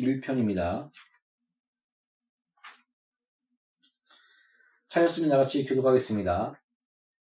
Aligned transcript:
10편 0.00 0.22
121편입니다. 0.22 0.90
차였으면 4.88 5.28
나같이 5.30 5.64
교독하겠습니다. 5.64 6.60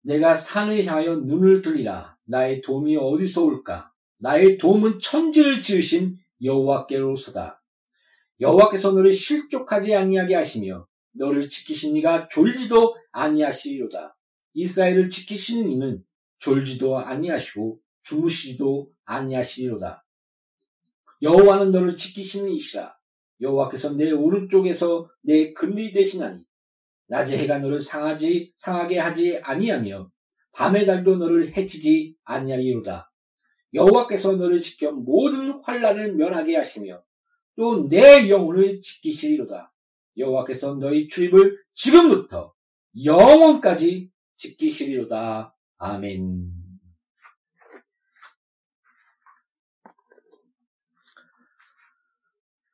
내가 0.03 0.34
산을 0.34 0.84
향하여 0.86 1.16
눈을 1.16 1.60
들리라. 1.62 2.16
나의 2.25 2.62
도움이 2.62 2.97
어디서 2.97 3.44
올까? 3.44 3.92
나의 4.19 4.56
도움은 4.56 5.00
천지를 5.00 5.60
지으신 5.60 6.19
여호와께로서다. 6.42 7.62
여호와께서 8.41 8.92
너를 8.92 9.12
실족하지 9.12 9.94
아니하게 9.94 10.34
하시며 10.34 10.86
너를 11.12 11.50
지키신 11.50 11.97
이가 11.97 12.28
졸지도 12.28 12.97
아니하시리로다. 13.12 14.16
이스라엘을 14.54 15.10
지키시는 15.10 15.70
이는 15.70 16.03
졸지도 16.38 16.98
아니하시고 16.98 17.80
주무시지도 18.03 18.91
아니하시리로다. 19.04 20.04
여호와는 21.22 21.70
너를 21.70 21.97
지키시는 21.97 22.48
이시라. 22.50 22.94
여호와께서 23.41 23.92
내 23.94 24.10
오른쪽에서 24.10 25.08
내 25.22 25.53
근리 25.53 25.92
되시나니 25.92 26.42
낮에 27.08 27.38
해가 27.38 27.58
너를 27.58 27.81
상하지 27.81 28.53
상하게 28.56 28.98
하지 28.98 29.38
아니하며 29.42 30.10
밤의 30.53 30.86
달도 30.86 31.16
너를 31.16 31.56
해치지 31.56 32.16
아니하리로다. 32.25 33.10
여호와께서 33.75 34.32
너를 34.32 34.60
지켜 34.60 34.92
모든 34.92 35.60
환란을 35.62 36.14
면하게 36.16 36.56
하시며 36.56 37.03
또 37.56 37.88
내 37.88 38.28
영혼을 38.28 38.80
지키시리로다. 38.80 39.72
여호와께서 40.16 40.75
너희 40.76 41.09
출입을 41.09 41.59
지금부터 41.75 42.54
영원까지 43.04 44.10
지키시리로다. 44.36 45.54
아멘. 45.78 46.59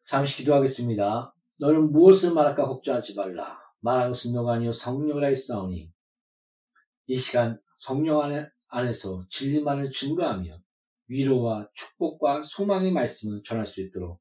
잠시 0.06 0.36
기도하겠습니다. 0.36 1.34
너는 1.58 1.90
무엇을 1.90 2.32
말할까 2.32 2.66
걱정하지 2.66 3.14
말라. 3.14 3.58
말하는 3.80 4.14
아니요 4.48 4.72
성령이라 4.72 5.26
했사오니 5.28 5.92
이 7.08 7.16
시간 7.16 7.60
성령 7.76 8.20
안에, 8.20 8.48
안에서 8.68 9.24
진리만을 9.28 9.90
증거하며 9.90 10.60
위로와 11.08 11.68
축복과 11.74 12.42
소망의 12.42 12.92
말씀을 12.92 13.42
전할 13.42 13.66
수 13.66 13.80
있도록 13.80 14.20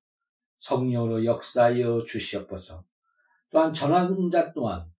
성령으로 0.57 1.23
역사하여 1.23 2.03
주시옵소서. 2.07 2.83
또한 3.51 3.71
전하는 3.71 4.31
자 4.31 4.51
또한 4.53 4.91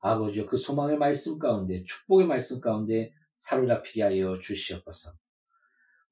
아버지여 0.00 0.46
그 0.46 0.56
소망의 0.56 0.96
말씀 0.96 1.38
가운데 1.38 1.84
축복의 1.84 2.26
말씀 2.26 2.60
가운데 2.60 3.12
사로잡히게 3.36 4.02
하여 4.02 4.38
주시옵소서. 4.38 5.12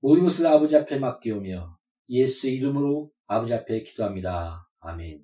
모든 0.00 0.24
것을 0.24 0.46
아버지 0.46 0.76
앞에 0.76 0.98
맡기오며 0.98 1.78
예수의 2.10 2.56
이름으로 2.56 3.10
아버지 3.30 3.52
앞에 3.52 3.82
기도합니다. 3.82 4.66
아멘. 4.80 5.22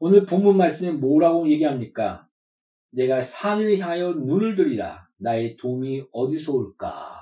오늘 0.00 0.24
본문 0.24 0.56
말씀에 0.56 0.90
뭐라고 0.90 1.46
얘기합니까? 1.50 2.26
내가 2.90 3.20
산을 3.20 3.78
향하여 3.78 4.12
눈을 4.12 4.54
들이라. 4.54 5.06
나의 5.18 5.56
도움이 5.58 6.06
어디서 6.12 6.54
올까? 6.54 7.20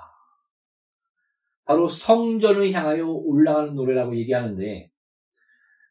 바로 1.65 1.89
성전을 1.89 2.71
향하여 2.71 3.07
올라가는 3.07 3.75
노래라고 3.75 4.15
얘기하는데, 4.15 4.89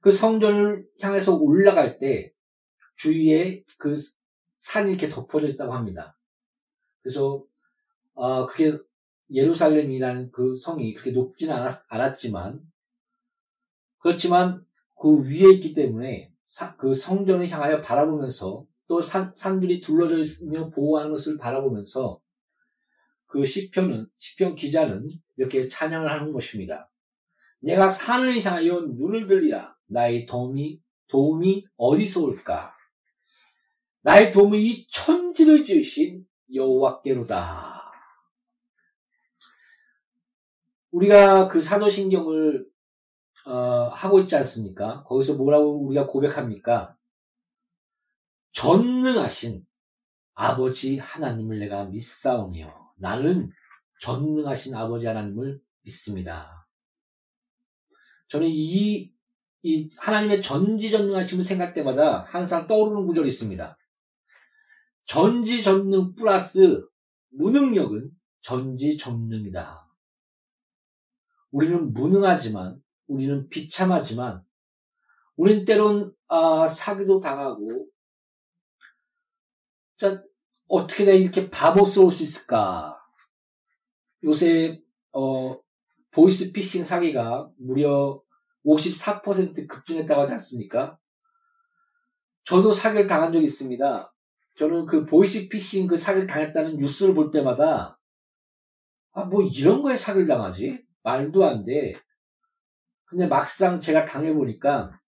그 0.00 0.10
성전을 0.10 0.87
향해서 1.02 1.37
올라갈 1.37 1.99
때 1.99 2.32
주위에 2.96 3.62
그 3.76 3.96
산이 4.56 4.90
이렇게 4.90 5.10
덮어져 5.10 5.49
있다고 5.49 5.75
합니다. 5.75 6.16
그래서, 7.02 7.44
어, 8.14 8.46
그게 8.46 8.78
예루살렘이라는 9.32 10.31
그 10.31 10.56
성이 10.56 10.93
그렇게 10.94 11.12
높진 11.12 11.50
않았, 11.50 11.84
않았 11.88 12.17
지만, 12.17 12.61
그렇지만 13.99 14.64
그 15.00 15.25
위에 15.29 15.52
있기 15.55 15.75
때문에 15.75 16.32
사, 16.46 16.76
그 16.76 16.94
성전을 16.94 17.49
향하여 17.49 17.81
바라보면서 17.81 18.67
또 18.88 19.00
산, 19.00 19.32
산들이 19.34 19.81
둘러져 19.81 20.19
있으며 20.19 20.69
보호하는 20.70 21.11
것을 21.12 21.38
바라보면서 21.38 22.20
그 23.26 23.44
시편은, 23.44 24.06
시편 24.17 24.55
기자는 24.55 25.08
이렇게 25.38 25.67
찬양을 25.67 26.11
하는 26.11 26.32
것입니다. 26.32 26.90
내가 27.61 27.88
산을 27.88 28.44
향하여 28.44 28.81
눈을 28.81 29.26
들리라. 29.26 29.75
나의 29.87 30.26
도움이, 30.26 30.81
도움이 31.08 31.67
어디서 31.76 32.23
올까? 32.23 32.75
나의 34.02 34.32
도움이 34.32 34.62
이 34.62 34.87
천지를 34.88 35.62
지으신 35.62 36.26
여호와께로다. 36.52 37.81
우리가 40.92 41.48
그 41.48 41.60
사도신경을 41.60 42.66
어, 43.46 43.88
하고 43.88 44.20
있지 44.20 44.36
않습니까? 44.36 45.02
거기서 45.04 45.34
뭐라고 45.34 45.86
우리가 45.86 46.06
고백합니까? 46.06 46.96
전능하신 48.52 49.66
아버지 50.34 50.98
하나님을 50.98 51.58
내가 51.58 51.86
믿사오며 51.86 52.92
나는 52.98 53.50
전능하신 54.00 54.74
아버지 54.74 55.06
하나님을 55.06 55.60
믿습니다. 55.82 56.68
저는 58.28 58.48
이, 58.48 59.12
이 59.62 59.90
하나님의 59.98 60.42
전지전능하심을 60.42 61.42
생각할 61.42 61.74
때마다 61.74 62.24
항상 62.24 62.66
떠오르는 62.66 63.06
구절이 63.06 63.28
있습니다. 63.28 63.76
전지전능 65.04 66.14
플러스 66.14 66.86
무능력은 67.30 68.10
전지전능이다. 68.40 69.81
우리는 71.52 71.93
무능하지만, 71.93 72.82
우리는 73.06 73.49
비참하지만, 73.49 74.43
우린 75.37 75.64
때론 75.64 76.12
아, 76.28 76.66
사기도 76.66 77.20
당하고, 77.20 77.87
자, 79.99 80.22
어떻게 80.66 81.04
내가 81.04 81.16
이렇게 81.16 81.50
바보스러울 81.50 82.10
수 82.10 82.22
있을까? 82.22 82.99
요새 84.25 84.82
어, 85.12 85.60
보이스 86.10 86.52
피싱 86.52 86.82
사기가 86.84 87.50
무려 87.58 88.22
54% 88.64 89.69
급증했다고 89.69 90.22
하지 90.22 90.32
않습니까? 90.32 90.99
저도 92.44 92.72
사기를 92.72 93.06
당한 93.06 93.32
적이 93.32 93.44
있습니다. 93.44 94.14
저는 94.58 94.87
그 94.87 95.04
보이스 95.04 95.49
피싱 95.49 95.87
그 95.87 95.96
사기를 95.96 96.26
당했다는 96.26 96.78
뉴스를 96.78 97.14
볼 97.14 97.31
때마다 97.31 97.99
아, 99.12 99.25
뭐 99.25 99.43
이런 99.43 99.82
거에 99.82 99.96
사기를 99.96 100.26
당하지? 100.26 100.82
말도 101.02 101.44
안 101.44 101.64
돼. 101.64 101.94
근데 103.04 103.26
막상 103.28 103.78
제가 103.78 104.04
당해보니까 104.06 104.99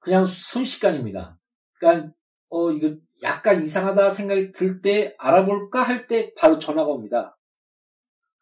그냥 0.00 0.24
순식간입니다. 0.24 1.38
그러니까 1.74 2.12
어 2.50 2.70
이거 2.72 2.96
약간 3.22 3.62
이상하다 3.62 4.10
생각이 4.10 4.52
들 4.52 4.80
때 4.80 5.14
알아볼까 5.18 5.82
할 5.82 6.06
때 6.06 6.32
바로 6.36 6.58
전화가 6.58 6.90
옵니다. 6.90 7.36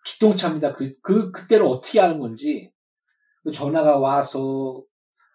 기동차입니다. 0.04 0.72
그, 0.72 0.92
그, 1.02 1.32
그때를 1.32 1.66
어떻게 1.66 2.00
하는 2.00 2.18
건지. 2.18 2.70
그 3.44 3.52
전화가 3.52 3.98
와서, 3.98 4.84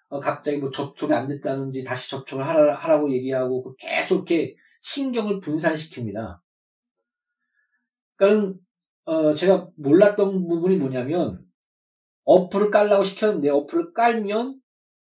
어, 0.09 0.19
갑자기 0.19 0.57
뭐 0.57 0.71
접촉이 0.71 1.13
안 1.13 1.27
됐다는지 1.27 1.83
다시 1.83 2.09
접촉을 2.09 2.47
하라, 2.47 2.75
하라고 2.75 3.11
얘기하고 3.13 3.63
그 3.63 3.75
계속 3.77 4.29
이렇게 4.31 4.55
신경을 4.81 5.39
분산시킵니다. 5.41 6.39
그러니까, 8.15 8.59
어, 9.05 9.33
제가 9.33 9.69
몰랐던 9.77 10.47
부분이 10.47 10.77
뭐냐면, 10.77 11.45
어플을 12.25 12.71
깔라고 12.71 13.03
시켰는데, 13.03 13.49
어플을 13.49 13.93
깔면, 13.93 14.59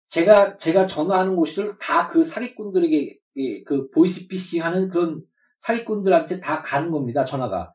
제가, 0.09 0.57
제가 0.57 0.87
전화하는 0.87 1.37
곳을 1.37 1.79
다 1.79 2.09
그 2.09 2.23
사기꾼들에게, 2.23 3.19
예, 3.37 3.63
그 3.65 3.89
보이스피싱 3.91 4.63
하는 4.63 4.89
그런 4.89 5.23
사기꾼들한테 5.61 6.41
다 6.41 6.63
가는 6.63 6.91
겁니다, 6.91 7.25
전화가. 7.25 7.75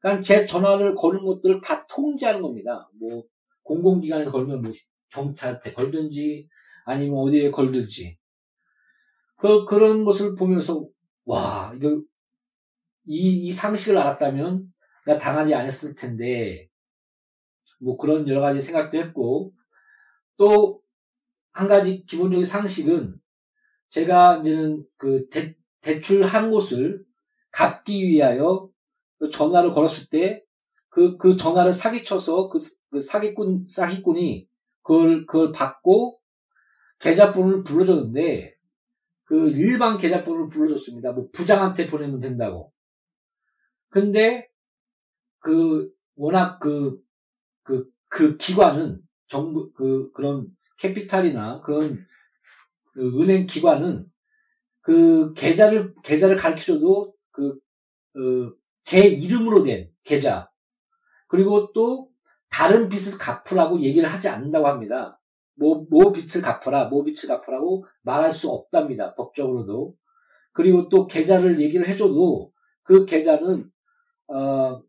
그러니까 0.00 0.20
제 0.20 0.44
전화를 0.44 0.94
거는 0.94 1.24
것들을 1.24 1.62
다 1.62 1.86
통제하는 1.86 2.42
겁니다. 2.42 2.90
뭐 3.00 3.24
공공기관에 3.62 4.26
걸면 4.26 4.60
뭐 4.60 4.70
경찰한테 5.10 5.72
걸든지 5.72 6.46
아니면 6.84 7.18
어디에 7.20 7.50
걸든지 7.50 8.18
그 9.38 9.64
그런 9.64 10.04
것을 10.04 10.34
보면서 10.34 10.86
와 11.24 11.72
이걸 11.74 12.02
이, 13.06 13.46
이 13.46 13.52
상식을 13.52 13.96
알았다면 13.96 14.73
내가 15.06 15.18
당하지 15.18 15.54
않았을 15.54 15.94
텐데 15.94 16.68
뭐 17.80 17.96
그런 17.96 18.28
여러 18.28 18.40
가지 18.40 18.60
생각도 18.60 18.98
했고 18.98 19.52
또 20.36 20.84
한 21.54 21.68
가지 21.68 22.04
기본적인 22.04 22.44
상식은 22.44 23.16
제가 23.88 24.38
이제는 24.38 24.84
그 24.96 25.28
대, 25.28 25.56
대출한 25.80 26.50
곳을 26.50 27.04
갚기 27.52 28.08
위하여 28.08 28.68
그 29.18 29.30
전화를 29.30 29.70
걸었을 29.70 30.08
때 30.10 30.42
그, 30.88 31.16
그 31.16 31.36
전화를 31.36 31.72
사기쳐서 31.72 32.48
그, 32.48 32.58
그 32.90 33.00
사기꾼, 33.00 33.66
사기꾼이 33.68 34.48
그걸, 34.82 35.26
그걸 35.26 35.52
받고 35.52 36.20
계좌번호를 36.98 37.62
불러줬는데 37.62 38.56
그 39.24 39.50
일반 39.50 39.96
계좌번호를 39.96 40.48
불러줬습니다. 40.48 41.12
뭐 41.12 41.28
부장한테 41.32 41.86
보내면 41.86 42.18
된다고. 42.18 42.72
근데 43.90 44.48
그 45.44 45.92
워낙 46.16 46.58
그, 46.58 46.98
그, 47.64 47.86
그 48.08 48.38
기관은 48.38 49.02
정부, 49.28 49.70
그, 49.74 50.10
그런 50.12 50.48
캐피탈이나 50.78 51.60
그런 51.60 52.06
그 52.94 53.20
은행 53.20 53.46
기관은 53.46 54.06
그 54.80 55.34
계좌를, 55.34 55.94
계좌를 56.02 56.36
가르쳐줘도 56.36 57.14
그, 57.30 57.58
그, 58.14 58.56
제 58.84 59.06
이름으로 59.06 59.62
된 59.62 59.90
계좌 60.02 60.50
그리고 61.28 61.72
또 61.74 62.08
다른 62.48 62.88
빚을 62.88 63.18
갚으라고 63.18 63.80
얘기를 63.80 64.08
하지 64.08 64.28
않는다고 64.28 64.66
합니다. 64.66 65.20
뭐, 65.56 65.84
뭐 65.90 66.10
빚을 66.10 66.42
갚으라, 66.42 66.86
뭐 66.86 67.04
빚을 67.04 67.28
갚으라고 67.28 67.84
말할 68.02 68.30
수 68.30 68.50
없답니다. 68.50 69.14
법적으로도. 69.14 69.94
그리고 70.52 70.88
또 70.88 71.06
계좌를 71.06 71.60
얘기를 71.60 71.86
해줘도 71.86 72.50
그 72.82 73.04
계좌는, 73.04 73.70
어, 74.28 74.82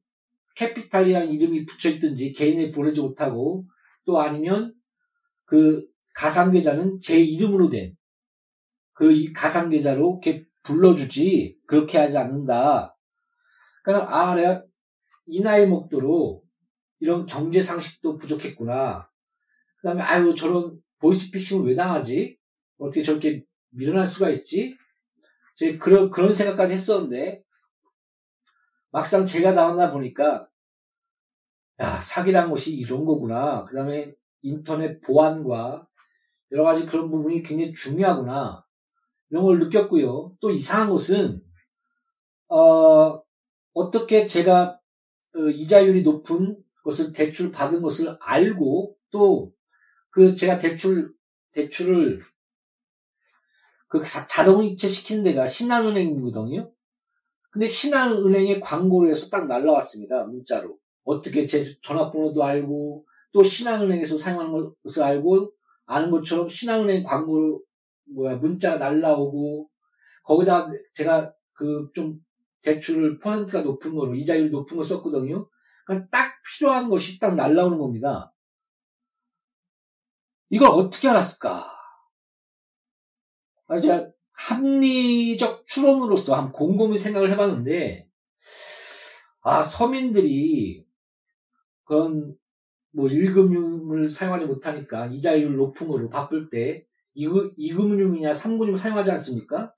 캐피탈이라는 0.55 1.29
이름이 1.29 1.65
붙여 1.65 1.89
있든지 1.89 2.33
개인에 2.33 2.71
보내지 2.71 3.01
못하고 3.01 3.65
또 4.05 4.19
아니면 4.19 4.73
그 5.45 5.85
가상계좌는 6.13 6.97
제 6.99 7.19
이름으로 7.19 7.69
된 7.69 7.95
그 8.95 9.31
가상계좌로 9.33 10.21
이렇게 10.23 10.45
불러주지 10.63 11.59
그렇게 11.67 11.99
하지 11.99 12.17
않는다. 12.17 12.97
그러니까 13.83 14.17
아 14.17 14.35
내가 14.35 14.63
이 15.27 15.41
나이 15.41 15.67
먹도록 15.67 16.45
이런 16.99 17.25
경제 17.25 17.61
상식도 17.61 18.17
부족했구나. 18.17 19.07
그다음에 19.81 20.01
아유 20.01 20.33
저런 20.33 20.79
보이스피싱을 20.99 21.67
왜 21.67 21.75
당하지? 21.75 22.37
어떻게 22.79 23.03
저렇게 23.03 23.43
밀어날 23.71 24.07
수가 24.07 24.29
있지? 24.29 24.75
제 25.55 25.77
그런 25.77 26.09
그런 26.09 26.33
생각까지 26.33 26.73
했었는데 26.73 27.43
막상 28.95 29.25
제가 29.25 29.53
당하다 29.53 29.91
보니까 29.91 30.47
야 31.81 31.99
사기란 31.99 32.49
것이 32.49 32.73
이런 32.73 33.03
거구나. 33.03 33.65
그 33.65 33.75
다음에 33.75 34.13
인터넷 34.41 35.01
보안과 35.01 35.85
여러 36.53 36.63
가지 36.63 36.85
그런 36.85 37.11
부분이 37.11 37.43
굉장히 37.43 37.73
중요하구나. 37.73 38.65
이런 39.29 39.43
걸 39.43 39.59
느꼈고요. 39.59 40.37
또 40.39 40.49
이상한 40.49 40.89
것은 40.89 41.43
어 42.47 43.21
어떻게 43.73 44.25
제가 44.25 44.79
어, 45.35 45.39
이자율이 45.49 46.03
높은 46.03 46.57
것을 46.81 47.11
대출 47.11 47.51
받은 47.51 47.81
것을 47.81 48.17
알고 48.21 48.95
또 49.11 49.51
그 50.11 50.33
제가 50.33 50.57
대출 50.59 51.13
대출을 51.53 52.23
그 53.89 54.01
자동이체 54.01 54.87
시키는 54.87 55.23
데가 55.23 55.45
신한은행이거든요. 55.45 56.71
근데 57.55 57.67
신한은행의 57.67 58.59
광고를 58.59 59.11
해서 59.11 59.29
딱 59.29 59.47
날라왔습니다. 59.47 60.25
문자로. 60.25 60.77
어떻게 61.05 61.45
제 61.45 61.63
전화번호도 61.81 62.43
알고 62.43 63.05
또 63.31 63.43
신한은행에서 63.43 64.17
사용하는 64.17 64.73
것을 64.83 65.03
알고 65.03 65.53
아는 65.85 66.11
것처럼 66.11 66.49
신한은행 66.49 67.03
광고를 67.03 67.57
뭐야 68.13 68.35
문자가 68.35 68.75
날라오고 68.75 69.69
거기다 70.23 70.67
제가 70.93 71.33
그 71.53 71.89
좀 71.93 72.19
대출을 72.61 73.19
퍼센트가 73.19 73.61
높은 73.61 73.95
거로 73.95 74.13
이자율이 74.15 74.49
높은 74.49 74.75
거 74.75 74.83
썼거든요. 74.83 75.47
그러니까 75.85 76.09
딱 76.09 76.33
필요한 76.43 76.89
것이 76.89 77.19
딱 77.19 77.35
날라오는 77.35 77.77
겁니다. 77.77 78.33
이걸 80.49 80.71
어떻게 80.71 81.07
알았을까? 81.07 81.65
아, 83.67 83.79
제가 83.79 84.11
합리적 84.37 85.65
추론으로서 85.65 86.35
한 86.35 86.51
곰곰이 86.51 86.97
생각을 86.97 87.31
해봤는데, 87.31 88.09
아, 89.41 89.61
서민들이 89.61 90.85
그런 91.83 92.35
뭐 92.91 93.07
1금융을 93.07 94.09
사용하지 94.09 94.45
못하니까 94.45 95.07
이자율 95.07 95.55
높은 95.55 95.87
거로 95.87 96.09
바쁠 96.09 96.49
때 96.49 96.87
2금융이냐 97.15 98.31
3금융 98.31 98.77
사용하지 98.77 99.11
않습니까? 99.11 99.73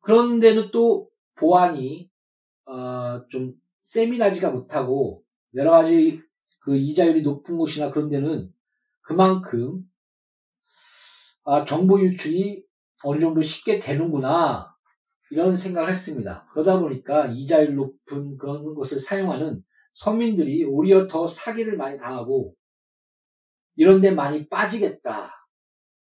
그런 0.00 0.38
데는 0.38 0.70
또 0.70 1.10
보안이 1.34 2.10
어, 2.66 3.26
좀 3.28 3.54
세밀하지가 3.80 4.50
못하고 4.50 5.24
여러 5.54 5.70
가지 5.70 6.22
그 6.60 6.76
이자율이 6.76 7.22
높은 7.22 7.56
곳이나 7.56 7.90
그런 7.90 8.08
데는 8.08 8.52
그만큼 9.00 9.82
아, 11.44 11.64
정보 11.64 12.00
유출이 12.00 12.64
어느 13.04 13.20
정도 13.20 13.42
쉽게 13.42 13.78
되는구나 13.78 14.74
이런 15.30 15.56
생각을 15.56 15.90
했습니다. 15.90 16.46
그러다 16.52 16.78
보니까 16.78 17.26
이자율 17.26 17.74
높은 17.74 18.36
그런 18.36 18.74
것을 18.74 18.98
사용하는 18.98 19.62
서민들이 19.92 20.64
오히려 20.64 21.06
더 21.06 21.26
사기를 21.26 21.76
많이 21.76 21.98
당하고 21.98 22.54
이런 23.76 24.00
데 24.00 24.10
많이 24.10 24.48
빠지겠다 24.48 25.46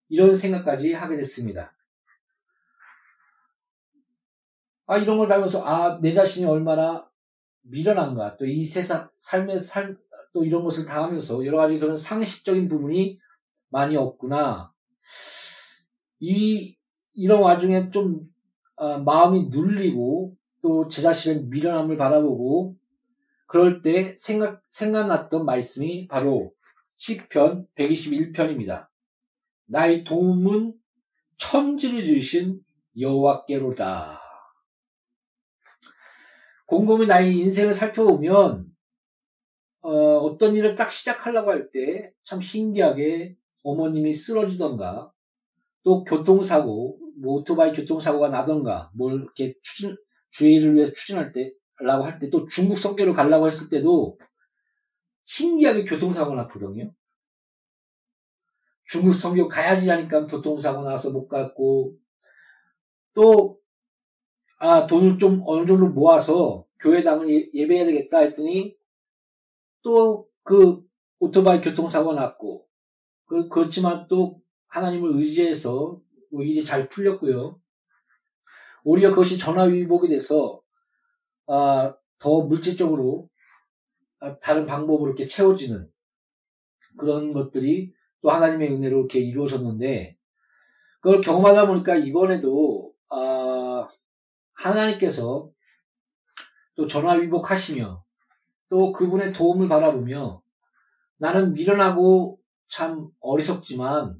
이런 0.09 0.35
생각까지 0.35 0.93
하게 0.93 1.17
됐습니다. 1.17 1.75
아, 4.87 4.99
이런 4.99 5.17
걸 5.17 5.27
다면서, 5.27 5.65
아, 5.65 5.99
내 6.03 6.13
자신이 6.13 6.45
얼마나 6.45 7.09
미련한가, 7.63 8.37
또 8.37 8.45
이 8.45 8.65
세상, 8.65 9.09
삶의 9.17 9.59
삶, 9.59 9.97
또 10.35 10.45
이런 10.45 10.65
것을 10.65 10.85
당하면서 10.85 11.47
여러 11.47 11.57
가지 11.59 11.79
그런 11.79 11.97
상식적인 11.97 12.69
부분이 12.69 13.19
많이 13.71 13.97
없구나. 13.97 14.73
이, 16.19 16.77
이런 17.15 17.43
와중에 17.43 17.91
좀, 17.91 18.21
아, 18.77 18.99
마음이 18.99 19.49
눌리고, 19.51 20.37
또 20.63 20.89
제 20.89 21.03
자신의 21.03 21.45
미련함을 21.47 21.97
바라보고, 21.97 22.77
그럴 23.47 23.83
때 23.83 24.17
생각, 24.19 24.63
생각났던 24.71 25.45
말씀이 25.45 26.09
바로 26.09 26.53
10편 26.99 27.67
121편입니다. 27.77 28.89
나의 29.67 30.05
도움은 30.05 30.75
천지를 31.37 32.05
지으신 32.05 32.61
여호와께로다. 32.99 34.21
곰곰이 36.67 37.07
나의 37.07 37.37
인생을 37.39 37.75
살펴보면 37.75 38.67
어, 39.83 40.39
떤 40.39 40.55
일을 40.57 40.77
딱 40.77 40.91
시작하려고 40.91 41.51
할 41.51 41.71
때 41.73 42.13
참 42.25 42.41
신기하게 42.41 43.37
어머님이 43.65 44.15
쓰러지던가 44.15 45.13
또 45.83 46.05
교통사고 46.05 46.99
뭐 47.21 47.35
오토바이 47.35 47.73
교통사고가 47.73 48.29
나던가 48.29 48.91
뭘 48.95 49.15
이렇게 49.21 49.55
추진 49.63 49.97
주의를 50.31 50.75
위해서 50.75 50.93
추진할 50.93 51.33
때라고 51.33 52.05
할 52.05 52.19
때 52.19 52.31
또 52.31 52.47
중국 52.47 52.79
성교를 52.79 53.13
가려고 53.13 53.47
했을 53.47 53.69
때도 53.69 54.19
신기하게 55.25 55.85
교통사고 55.85 56.35
났거든요. 56.35 56.93
중국 58.87 59.13
성교 59.15 59.49
가야지 59.49 59.89
하니까 59.89 60.27
교통사고 60.27 60.83
나서 60.85 61.11
못 61.11 61.29
갔고 61.29 61.97
또 63.15 63.59
아, 64.59 64.87
돈을 64.87 65.19
좀 65.19 65.43
어느 65.47 65.67
정도 65.67 65.89
모아서 65.89 66.67
교회당을 66.81 67.51
예, 67.55 67.67
배해야 67.67 67.85
되겠다 67.85 68.19
했더니 68.19 68.77
또 69.83 70.29
그 70.45 70.83
오토바이 71.21 71.61
교통사고 71.61 72.15
났고 72.15 72.67
그, 73.27 73.49
그렇지만 73.49 74.07
또 74.09 74.41
하나님을 74.67 75.17
의지해서 75.19 75.71
뭐 75.71 76.03
일이 76.41 76.65
잘 76.65 76.89
풀렸고요. 76.89 77.61
오히려 78.85 79.11
그것이 79.11 79.39
전화위복이 79.39 80.09
돼서 80.09 80.63
아, 81.47 81.95
더 82.19 82.41
물질적으로 82.43 83.29
아, 84.21 84.39
다른 84.39 84.65
방법으로 84.65 85.11
이렇게 85.11 85.27
채워지는 85.27 85.91
그런 86.97 87.33
것들이 87.33 87.93
또 88.23 88.31
하나님의 88.31 88.73
은혜로 88.73 88.99
이렇게 89.01 89.21
이루어졌는데 89.21 90.17
그걸 91.01 91.21
경험하다 91.21 91.67
보니까 91.67 91.97
이번에도 91.97 92.93
아, 93.11 93.89
하나님께서 94.55 95.51
또 96.75 96.87
전화위복하시며 96.87 98.05
또 98.69 98.93
그분의 98.93 99.33
도움을 99.33 99.69
바라보며 99.69 100.43
나는 101.19 101.53
미련하고 101.53 102.39
참 102.67 103.09
어리석지만 103.21 104.17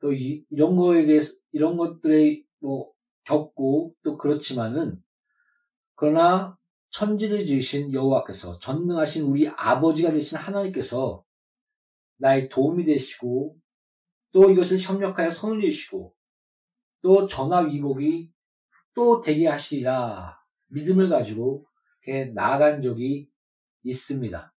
또 0.00 0.12
이, 0.12 0.44
런 0.50 0.76
거에게 0.76 1.20
이런 1.52 1.76
것들에 1.76 2.42
뭐 2.60 2.92
겪고 3.24 3.94
또 4.02 4.16
그렇지만은 4.16 5.02
그러나 5.94 6.56
천지를 6.90 7.44
지으신 7.44 7.92
여호와께서 7.92 8.58
전능하신 8.58 9.24
우리 9.24 9.48
아버지가 9.48 10.12
되신 10.12 10.38
하나님께서 10.38 11.24
나의 12.16 12.48
도움이 12.48 12.84
되시고 12.84 13.56
또 14.32 14.50
이것을 14.50 14.78
협력하여 14.78 15.30
손을 15.30 15.60
주시고 15.60 16.14
또 17.02 17.26
전화 17.26 17.60
위복이 17.60 18.32
또 18.94 19.20
되게 19.20 19.46
하시리라 19.46 20.38
믿음을 20.68 21.08
가지고 21.08 21.66
나아간 22.34 22.82
적이 22.82 23.30
있습니다. 23.82 24.54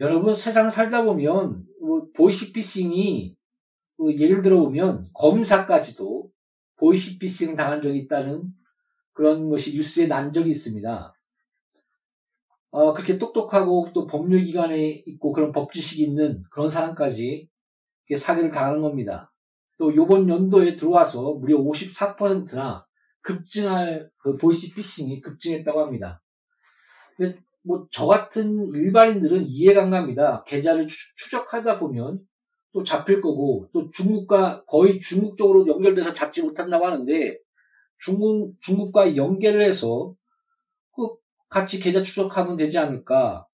여러분 0.00 0.34
세상 0.34 0.70
살다 0.70 1.04
보면 1.04 1.66
뭐 1.80 2.08
보이시피싱이 2.14 3.36
뭐 3.98 4.12
예를 4.14 4.40
들어보면 4.40 5.04
검사까지도 5.12 6.30
보이시피싱 6.76 7.54
당한 7.54 7.82
적이 7.82 7.98
있다는 7.98 8.44
그런 9.12 9.50
것이 9.50 9.74
뉴스에 9.74 10.06
난 10.06 10.32
적이 10.32 10.50
있습니다. 10.50 11.14
어, 12.70 12.92
그렇게 12.94 13.18
똑똑하고 13.18 13.90
또 13.92 14.06
법률기관에 14.06 15.02
있고 15.06 15.32
그런 15.32 15.52
법지식이 15.52 16.02
있는 16.02 16.44
그런 16.50 16.70
사람까지 16.70 17.48
사기를 18.16 18.50
당하는 18.50 18.80
겁니다. 18.80 19.30
또 19.76 19.94
요번 19.94 20.28
연도에 20.28 20.76
들어와서 20.76 21.34
무려 21.34 21.58
54%나 21.58 22.86
급증할 23.20 24.10
그 24.16 24.36
보이시피싱이 24.36 25.20
급증했다고 25.20 25.80
합니다. 25.80 26.22
뭐 27.62 27.88
저 27.90 28.06
같은 28.06 28.66
일반인들은 28.66 29.44
이해가 29.44 29.82
안 29.84 29.90
갑니다. 29.90 30.44
계좌를 30.46 30.86
추 30.86 31.30
적하다 31.30 31.78
보면 31.78 32.20
또 32.72 32.84
잡힐 32.84 33.20
거고 33.20 33.68
또 33.72 33.90
중국과 33.90 34.64
거의 34.66 35.00
중국 35.00 35.36
쪽으로 35.36 35.66
연결돼서 35.66 36.14
잡지 36.14 36.42
못한다고 36.42 36.86
하는데 36.86 37.38
중국 37.98 38.54
중국과 38.60 39.16
연결을 39.16 39.62
해서 39.62 40.14
그 40.94 41.08
같이 41.48 41.80
계좌 41.80 42.02
추적하면 42.02 42.56
되지 42.56 42.78
않을까? 42.78 43.46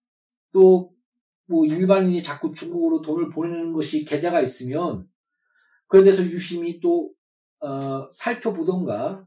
또 0.53 0.97
뭐 1.47 1.65
일반인이 1.65 2.23
자꾸 2.23 2.53
중국으로 2.53 3.01
돈을 3.03 3.31
보내는 3.31 3.73
것이 3.73 4.05
계좌가 4.05 4.41
있으면 4.41 5.09
그에 5.87 6.03
대해서 6.03 6.23
유심히 6.23 6.81
또 6.81 7.13
어, 7.61 8.09
살펴보던가 8.13 9.25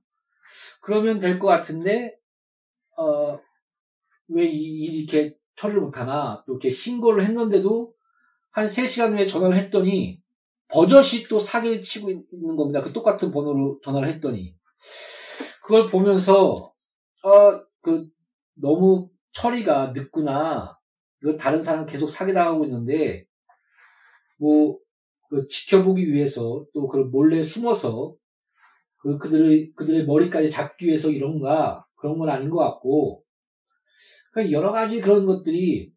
그러면 0.81 1.19
될 1.19 1.39
것 1.39 1.47
같은데 1.47 2.17
어, 2.97 3.39
왜 4.29 4.45
이, 4.45 4.85
이렇게 4.85 5.35
처리를 5.55 5.81
못하나 5.81 6.43
또 6.45 6.53
이렇게 6.53 6.69
신고를 6.69 7.25
했는데도 7.25 7.93
한 8.51 8.65
3시간 8.65 9.13
후에 9.13 9.25
전화를 9.25 9.55
했더니 9.55 10.21
버젓이 10.69 11.23
또 11.27 11.39
사기를 11.39 11.81
치고 11.81 12.11
있는 12.11 12.55
겁니다. 12.55 12.81
그 12.81 12.93
똑같은 12.93 13.31
번호로 13.31 13.79
전화를 13.83 14.07
했더니 14.07 14.55
그걸 15.63 15.87
보면서 15.87 16.73
어, 17.23 17.61
그 17.81 18.07
너무 18.55 19.09
처리가 19.31 19.93
늦구나. 19.95 20.77
이거 21.21 21.35
다른 21.35 21.61
사람 21.61 21.85
계속 21.85 22.07
사기당하고 22.07 22.65
있는데 22.65 23.25
뭐 24.37 24.79
그 25.29 25.45
지켜보기 25.47 26.11
위해서 26.11 26.65
또 26.73 26.87
그걸 26.87 27.05
몰래 27.05 27.43
숨어서 27.43 28.15
그 28.97 29.17
그들의 29.17 29.73
그들의 29.75 30.05
머리까지 30.05 30.49
잡기 30.49 30.87
위해서 30.87 31.09
이런가 31.09 31.85
그런 31.95 32.17
건 32.17 32.29
아닌 32.29 32.49
것 32.49 32.57
같고 32.57 33.23
그러니까 34.31 34.51
여러 34.51 34.71
가지 34.71 35.01
그런 35.01 35.25
것들이 35.25 35.91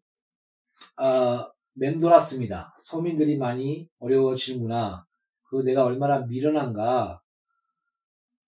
아, 0.97 1.51
맴돌았습니다. 1.73 2.75
서민들이 2.79 3.37
많이 3.37 3.89
어려워지는구나. 3.99 5.05
그 5.49 5.61
내가 5.63 5.83
얼마나 5.83 6.19
미련한가. 6.19 7.21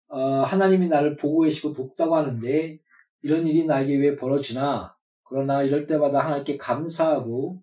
어, 0.08 0.20
하나님이 0.20 0.88
나를 0.88 1.16
보고 1.18 1.42
계시고 1.42 1.74
돕다고 1.74 2.16
하는데 2.16 2.80
이런 3.22 3.46
일이 3.46 3.66
나에게 3.66 3.98
왜 3.98 4.16
벌어지나. 4.16 4.96
그러나 5.24 5.62
이럴 5.62 5.86
때마다 5.86 6.20
하나님께 6.20 6.58
감사하고 6.58 7.62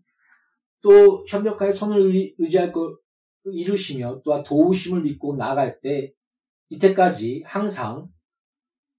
또 0.80 1.24
협력하여 1.26 1.72
손을 1.72 2.34
의지할 2.38 2.70
걸 2.72 2.96
이루시며 3.44 4.22
또한 4.24 4.44
도우심을 4.44 5.02
믿고 5.02 5.36
나아갈 5.36 5.80
때 5.80 6.12
이때까지 6.68 7.42
항상 7.44 8.08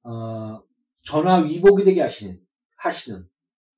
어, 0.04 0.62
전화 1.02 1.38
위복이 1.38 1.84
되게 1.86 2.02
하시는 2.02 2.40
하시는 2.78 3.28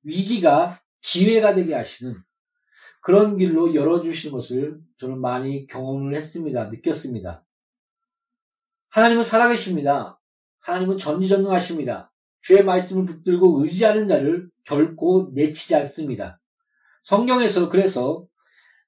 위기가 0.02 0.80
기회가 1.00 1.54
되게 1.54 1.74
하시는 1.74 2.16
그런 3.02 3.36
길로 3.36 3.74
열어주시는 3.74 4.32
것을 4.32 4.78
저는 4.98 5.20
많이 5.20 5.66
경험을 5.66 6.14
했습니다. 6.14 6.64
느꼈습니다. 6.66 7.44
하나님은 8.90 9.22
살아계십니다. 9.22 10.20
하나님은 10.60 10.98
전지전능하십니다. 10.98 12.12
주의 12.42 12.62
말씀을 12.64 13.06
붙들고 13.06 13.62
의지하는 13.62 14.08
자를 14.08 14.50
결코 14.64 15.30
내치지 15.34 15.74
않습니다. 15.76 16.40
성경에서 17.04 17.68
그래서 17.68 18.26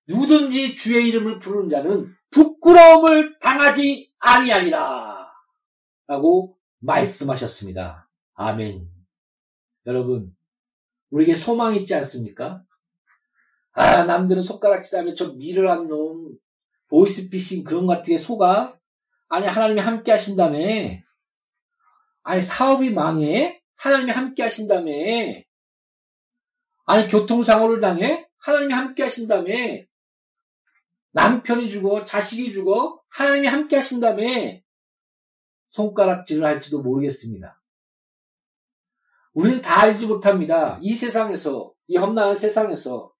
누구든지 0.08 0.74
주의 0.74 1.08
이름을 1.08 1.38
부르는 1.38 1.70
자는 1.70 2.14
부끄러움을 2.30 3.38
당하지 3.38 4.10
아니하니라 4.18 5.32
라고 6.06 6.58
말씀하셨습니다. 6.80 8.08
아멘. 8.34 8.91
여러분, 9.86 10.34
우리에게 11.10 11.34
소망이 11.34 11.80
있지 11.80 11.94
않습니까? 11.94 12.62
아, 13.72 14.04
남들은 14.04 14.42
손가락질하면 14.42 15.16
저 15.16 15.32
미를 15.32 15.70
한 15.70 15.88
놈, 15.88 16.38
보이스피싱 16.88 17.64
그런 17.64 17.86
것 17.86 17.96
같은 17.96 18.12
게 18.14 18.18
속아? 18.18 18.78
아니, 19.28 19.46
하나님이 19.46 19.80
함께 19.80 20.10
하신다며. 20.12 20.58
아니, 22.22 22.40
사업이 22.40 22.90
망해? 22.90 23.62
하나님이 23.76 24.10
함께 24.10 24.42
하신다며. 24.42 24.92
아니, 26.84 27.08
교통사고를 27.08 27.80
당해? 27.80 28.28
하나님이 28.38 28.72
함께 28.72 29.04
하신다며. 29.04 29.52
남편이 31.12 31.70
죽어, 31.70 32.04
자식이 32.04 32.52
죽어, 32.52 33.02
하나님이 33.08 33.46
함께 33.46 33.76
하신 33.76 34.00
다음에 34.00 34.64
손가락질을 35.70 36.44
할지도 36.44 36.82
모르겠습니다. 36.82 37.61
우리는 39.34 39.60
다 39.62 39.82
알지 39.82 40.06
못합니다. 40.06 40.78
이 40.82 40.94
세상에서, 40.94 41.72
이 41.86 41.96
험난한 41.96 42.36
세상에서 42.36 43.12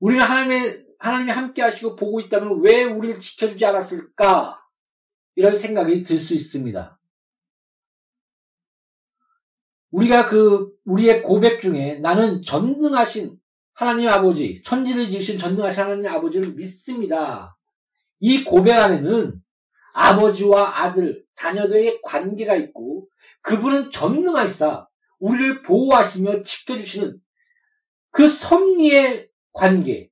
우리는 0.00 0.24
하나님의, 0.24 0.84
하나님이 0.98 1.30
함께 1.30 1.62
하시고 1.62 1.96
보고 1.96 2.20
있다면 2.20 2.60
왜 2.62 2.84
우리를 2.84 3.20
지켜주지 3.20 3.64
않았을까? 3.66 4.60
이런 5.36 5.54
생각이 5.54 6.02
들 6.02 6.18
수 6.18 6.34
있습니다. 6.34 6.98
우리가 9.90 10.26
그, 10.26 10.72
우리의 10.84 11.22
고백 11.22 11.60
중에 11.60 12.00
나는 12.00 12.42
전능하신 12.42 13.36
하나님 13.74 14.08
아버지, 14.08 14.62
천지를 14.62 15.08
지으신 15.08 15.38
전능하신 15.38 15.82
하나님 15.82 16.06
아버지를 16.10 16.54
믿습니다. 16.54 17.56
이 18.18 18.42
고백 18.44 18.78
안에는 18.78 19.40
아버지와 19.94 20.82
아들, 20.82 21.24
자녀들의 21.34 22.00
관계가 22.02 22.56
있고 22.56 23.08
그분은 23.44 23.90
전능하시사 23.90 24.88
우리를 25.18 25.62
보호하시며 25.62 26.42
지켜주시는 26.42 27.20
그 28.10 28.26
섭리의 28.26 29.28
관계, 29.52 30.10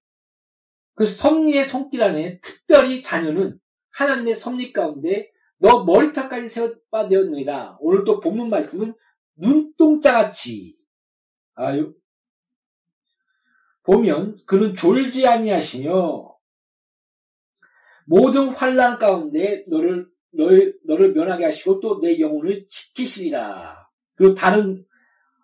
그 0.94 1.06
섭리의 1.06 1.64
손길 1.64 2.02
안에 2.02 2.40
특별히 2.40 3.02
자녀는 3.02 3.58
하나님의 3.90 4.34
섭리 4.34 4.72
가운데 4.72 5.30
너 5.58 5.84
머리털까지 5.84 6.48
세워빠 6.48 7.08
되었느니라. 7.08 7.78
오늘 7.80 8.04
또 8.04 8.20
본문 8.20 8.50
말씀은 8.50 8.94
눈동자같이 9.36 10.76
아유 11.54 11.94
보면 13.82 14.38
그는 14.46 14.74
졸지 14.74 15.26
아니하시며 15.26 16.36
모든 18.04 18.48
환란 18.48 18.98
가운데 18.98 19.64
너를 19.68 20.11
너를, 20.32 20.78
너를 20.84 21.12
면하게 21.12 21.44
하시고 21.44 21.80
또 21.80 22.00
내 22.00 22.18
영혼을 22.20 22.66
지키시리라. 22.66 23.88
그리고 24.14 24.34
다른 24.34 24.84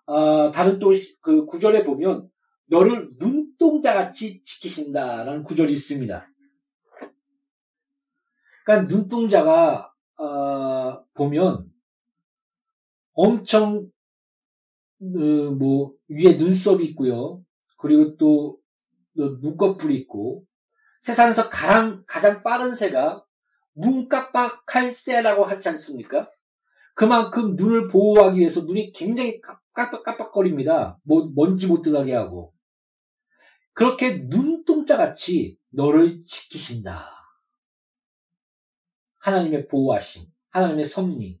어, 0.05 0.51
다른 0.51 0.79
또 0.79 0.91
그 1.21 1.45
구절에 1.45 1.83
보면 1.83 2.29
너를 2.67 3.11
눈동자같이 3.17 4.41
지키신다라는 4.43 5.43
구절이 5.43 5.71
있습니다. 5.73 6.27
그러니까 8.65 8.93
눈동자가 8.93 9.93
어, 10.17 11.03
보면 11.13 11.71
엄청 13.13 13.89
그, 14.99 15.55
뭐 15.57 15.93
위에 16.07 16.37
눈썹이 16.37 16.85
있고요. 16.87 17.43
그리고 17.77 18.17
또 18.17 18.59
눈꺼풀이 19.15 19.95
있고 19.97 20.45
세상에서 21.01 21.49
가장 21.49 22.03
가장 22.05 22.43
빠른 22.43 22.75
새가 22.75 23.23
눈 23.79 24.07
깜빡할 24.07 24.91
새라고 24.91 25.45
하지 25.45 25.69
않습니까? 25.69 26.29
그만큼 26.95 27.55
눈을 27.55 27.87
보호하기 27.87 28.39
위해서 28.39 28.61
눈이 28.61 28.91
굉장히 28.91 29.39
깜빡깜빡거립니다. 29.73 30.99
뭐 31.03 31.31
먼지 31.33 31.67
못 31.67 31.81
들어가게 31.81 32.13
하고 32.13 32.53
그렇게 33.73 34.27
눈동자 34.27 34.97
같이 34.97 35.57
너를 35.69 36.23
지키신다. 36.25 37.19
하나님의 39.19 39.67
보호하심, 39.67 40.25
하나님의 40.49 40.83
섭리. 40.83 41.39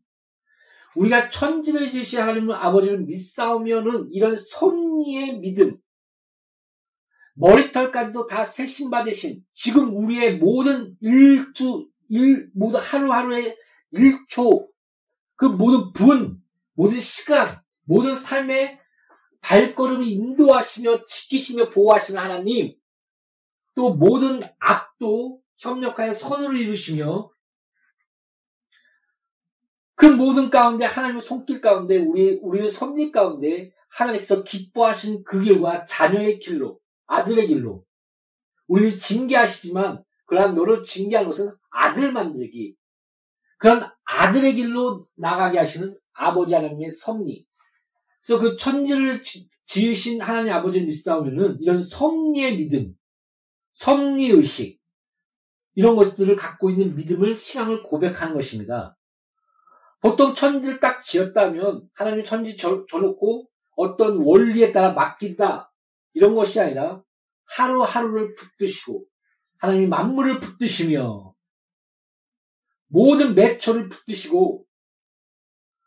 우리가 0.95 1.29
천지를 1.29 1.89
지으신 1.89 2.19
하나님 2.19 2.49
아버지를 2.51 3.01
믿사오면은 3.01 4.09
이런 4.11 4.35
섭리의 4.37 5.39
믿음, 5.39 5.77
머리털까지도 7.35 8.25
다 8.25 8.43
세신 8.43 8.89
받으신 8.89 9.43
지금 9.53 9.95
우리의 9.95 10.37
모든 10.37 10.95
일투, 10.99 11.89
일, 12.09 12.49
모든 12.53 12.79
하루하루의 12.79 13.57
일초, 13.91 14.69
그 15.35 15.45
모든 15.45 15.93
분, 15.93 16.43
모든 16.73 16.99
시간, 16.99 17.61
모든 17.85 18.15
삶의 18.15 18.79
발걸음이 19.41 20.11
인도하시며 20.11 21.05
지키시며 21.05 21.69
보호하시는 21.69 22.21
하나님, 22.21 22.75
또 23.73 23.93
모든 23.93 24.41
악도 24.59 25.41
협력하여 25.57 26.13
선을 26.13 26.57
이루시며 26.57 27.31
그 29.95 30.05
모든 30.05 30.49
가운데 30.49 30.85
하나님의 30.85 31.21
손길 31.21 31.61
가운데 31.61 31.97
우리 31.97 32.39
우리의 32.41 32.69
섭리 32.69 33.11
가운데 33.11 33.73
하나님께서 33.89 34.43
기뻐하신 34.43 35.23
그 35.23 35.41
길과 35.41 35.85
자녀의 35.85 36.39
길로 36.39 36.79
아들의 37.07 37.47
길로 37.47 37.85
우리를 38.67 38.99
징계하시지만 38.99 40.03
그러한 40.29 40.55
너를 40.55 40.83
징계한 40.83 41.25
것은 41.25 41.51
아들 41.71 42.11
만들기 42.11 42.75
그런 43.57 43.83
아들의 44.05 44.55
길로 44.55 45.07
나가게 45.15 45.57
하시는 45.57 45.97
아버지 46.13 46.53
하나님의 46.53 46.91
섭리 46.91 47.45
그래서 48.25 48.41
그 48.41 48.57
천지를 48.57 49.21
지으신 49.65 50.21
하나님 50.21 50.53
아버지를 50.53 50.87
믿사오면은 50.87 51.57
이런 51.61 51.81
섭리의 51.81 52.57
믿음, 52.57 52.93
섭리 53.73 54.29
의식, 54.29 54.79
이런 55.75 55.95
것들을 55.95 56.35
갖고 56.35 56.69
있는 56.69 56.95
믿음을, 56.95 57.37
신앙을 57.37 57.83
고백하는 57.83 58.33
것입니다. 58.33 58.97
보통 60.01 60.33
천지를 60.33 60.79
딱 60.79 61.01
지었다면 61.01 61.89
하나님 61.93 62.23
천지 62.23 62.57
져, 62.57 62.85
놓고 62.91 63.47
어떤 63.75 64.17
원리에 64.17 64.71
따라 64.71 64.91
맡긴다. 64.91 65.71
이런 66.13 66.35
것이 66.35 66.59
아니라 66.59 67.01
하루하루를 67.55 68.35
붙드시고 68.35 69.05
하나님이 69.59 69.87
만물을 69.87 70.39
붙드시며 70.39 71.33
모든 72.87 73.35
매초를 73.35 73.89
붙드시고 73.89 74.65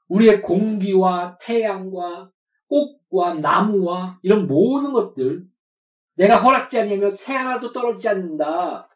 우리의 0.09 0.43
공기와 0.43 1.39
태양과 1.41 2.31
꽃과 2.69 3.35
나무와 3.35 4.19
이런 4.23 4.47
모든 4.47 4.93
것들 4.93 5.47
내가 6.15 6.39
허락지 6.39 6.79
아니하면 6.79 7.11
새 7.13 7.35
하나도 7.35 7.73
떨어지지 7.73 8.09
않는다. 8.09 8.89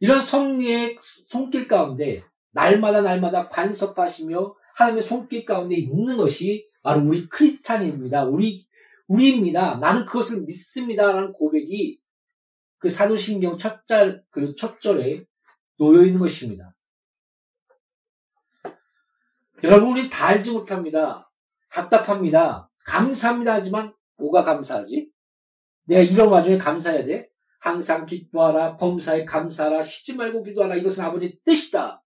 이런 0.00 0.20
섭리의 0.20 0.98
손길 1.28 1.68
가운데 1.68 2.24
날마다 2.50 3.02
날마다 3.02 3.48
반석하시며 3.48 4.54
하나님의 4.74 5.02
손길 5.02 5.44
가운데 5.44 5.76
있는 5.76 6.16
것이 6.16 6.68
바로 6.82 7.02
우리 7.04 7.28
크리스찬입니다. 7.28 8.24
우리 8.24 8.66
우리입니다. 9.12 9.76
나는 9.76 10.04
그것을 10.04 10.42
믿습니다라는 10.42 11.32
고백이 11.32 12.00
그 12.78 12.88
사도신경 12.88 13.58
첫절 13.58 14.24
그 14.30 14.54
첫 14.56 14.80
절에 14.80 15.24
놓여 15.78 16.04
있는 16.04 16.18
것입니다. 16.20 16.74
여러분이 19.62 20.08
다 20.08 20.28
알지 20.28 20.52
못합니다. 20.52 21.30
답답합니다. 21.70 22.68
감사합니다 22.84 23.54
하지만 23.54 23.94
뭐가 24.16 24.42
감사하지? 24.42 25.10
내가 25.84 26.00
이런 26.02 26.28
와중에 26.28 26.58
감사해야 26.58 27.04
돼? 27.06 27.28
항상 27.60 28.06
기뻐하라, 28.06 28.76
범사에 28.76 29.24
감사하라, 29.24 29.82
쉬지 29.82 30.14
말고 30.14 30.42
기도하라. 30.42 30.74
이것은 30.76 31.04
아버지 31.04 31.40
뜻이다. 31.44 32.02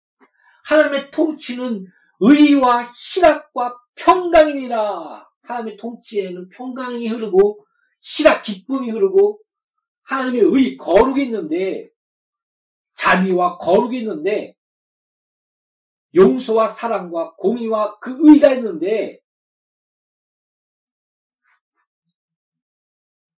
하나님의 0.65 1.11
통치는 1.11 1.87
의와 2.21 2.83
희락과 2.83 3.79
평강이니라. 3.95 5.26
하나님의 5.47 5.77
통치에는 5.77 6.49
평강이 6.51 7.09
흐르고 7.09 7.67
희락, 8.01 8.43
기쁨이 8.43 8.91
흐르고 8.91 9.41
하나님의 10.03 10.43
의, 10.43 10.77
거룩이 10.77 11.25
있는데 11.25 11.89
자비와 12.95 13.59
거룩이 13.59 13.99
있는데 13.99 14.55
용서와 16.15 16.69
사랑과 16.69 17.35
공의와 17.37 17.99
그 17.99 18.17
의가 18.21 18.53
있는데 18.55 19.21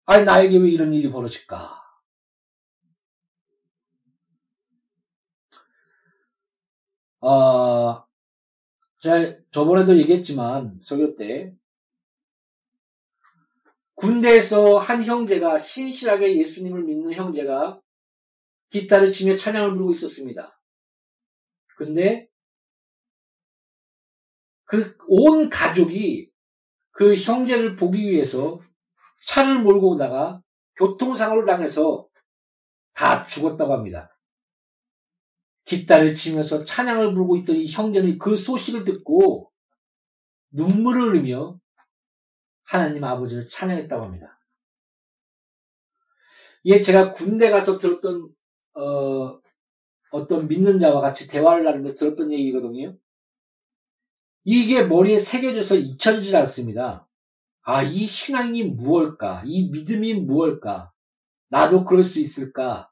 아니 0.06 0.24
나에게 0.24 0.56
왜 0.58 0.70
이런 0.70 0.92
일이 0.92 1.10
벌어질까? 1.10 1.88
아, 7.20 8.06
제가 9.00 9.36
저번에도 9.50 9.96
얘기했지만 9.98 10.80
설교 10.80 11.16
때 11.16 11.57
군대에서 13.98 14.78
한 14.78 15.02
형제가 15.02 15.58
신실하게 15.58 16.38
예수님을 16.38 16.84
믿는 16.84 17.12
형제가 17.12 17.80
기타를 18.70 19.12
치며 19.12 19.36
찬양을 19.36 19.72
부르고 19.72 19.90
있었습니다. 19.90 20.60
근데 21.76 22.28
그 24.64 24.96
온 25.08 25.48
가족이 25.48 26.30
그 26.90 27.14
형제를 27.14 27.74
보기 27.76 28.10
위해서 28.10 28.60
차를 29.26 29.60
몰고 29.60 29.94
오다가 29.94 30.42
교통사고를 30.76 31.46
당해서 31.46 32.06
다 32.92 33.24
죽었다고 33.24 33.72
합니다. 33.72 34.14
깃다를 35.64 36.14
치면서 36.14 36.64
찬양을 36.64 37.14
부르고 37.14 37.36
있던 37.38 37.56
이 37.56 37.66
형제는 37.66 38.18
그 38.18 38.36
소식을 38.36 38.84
듣고 38.84 39.50
눈물을 40.50 41.10
흘리며 41.10 41.58
하나님 42.68 43.02
아버지를 43.02 43.48
찬양했다고 43.48 44.04
합니다. 44.04 44.38
이게 46.62 46.82
제가 46.82 47.12
군대 47.12 47.50
가서 47.50 47.78
들었던 47.78 48.28
어, 48.74 49.40
어떤 50.10 50.48
믿는 50.48 50.78
자와 50.78 51.00
같이 51.00 51.26
대화를 51.28 51.64
나누며 51.64 51.94
들었던 51.94 52.30
얘기거든요. 52.32 52.96
이게 54.44 54.84
머리에 54.84 55.18
새겨져서 55.18 55.76
잊혀지지 55.76 56.36
않습니다. 56.36 57.08
아, 57.62 57.82
이 57.82 58.06
신앙이 58.06 58.64
무엇일까? 58.64 59.42
이 59.46 59.68
믿음이 59.70 60.14
무엇일까? 60.14 60.92
나도 61.48 61.84
그럴 61.84 62.04
수 62.04 62.20
있을까? 62.20 62.90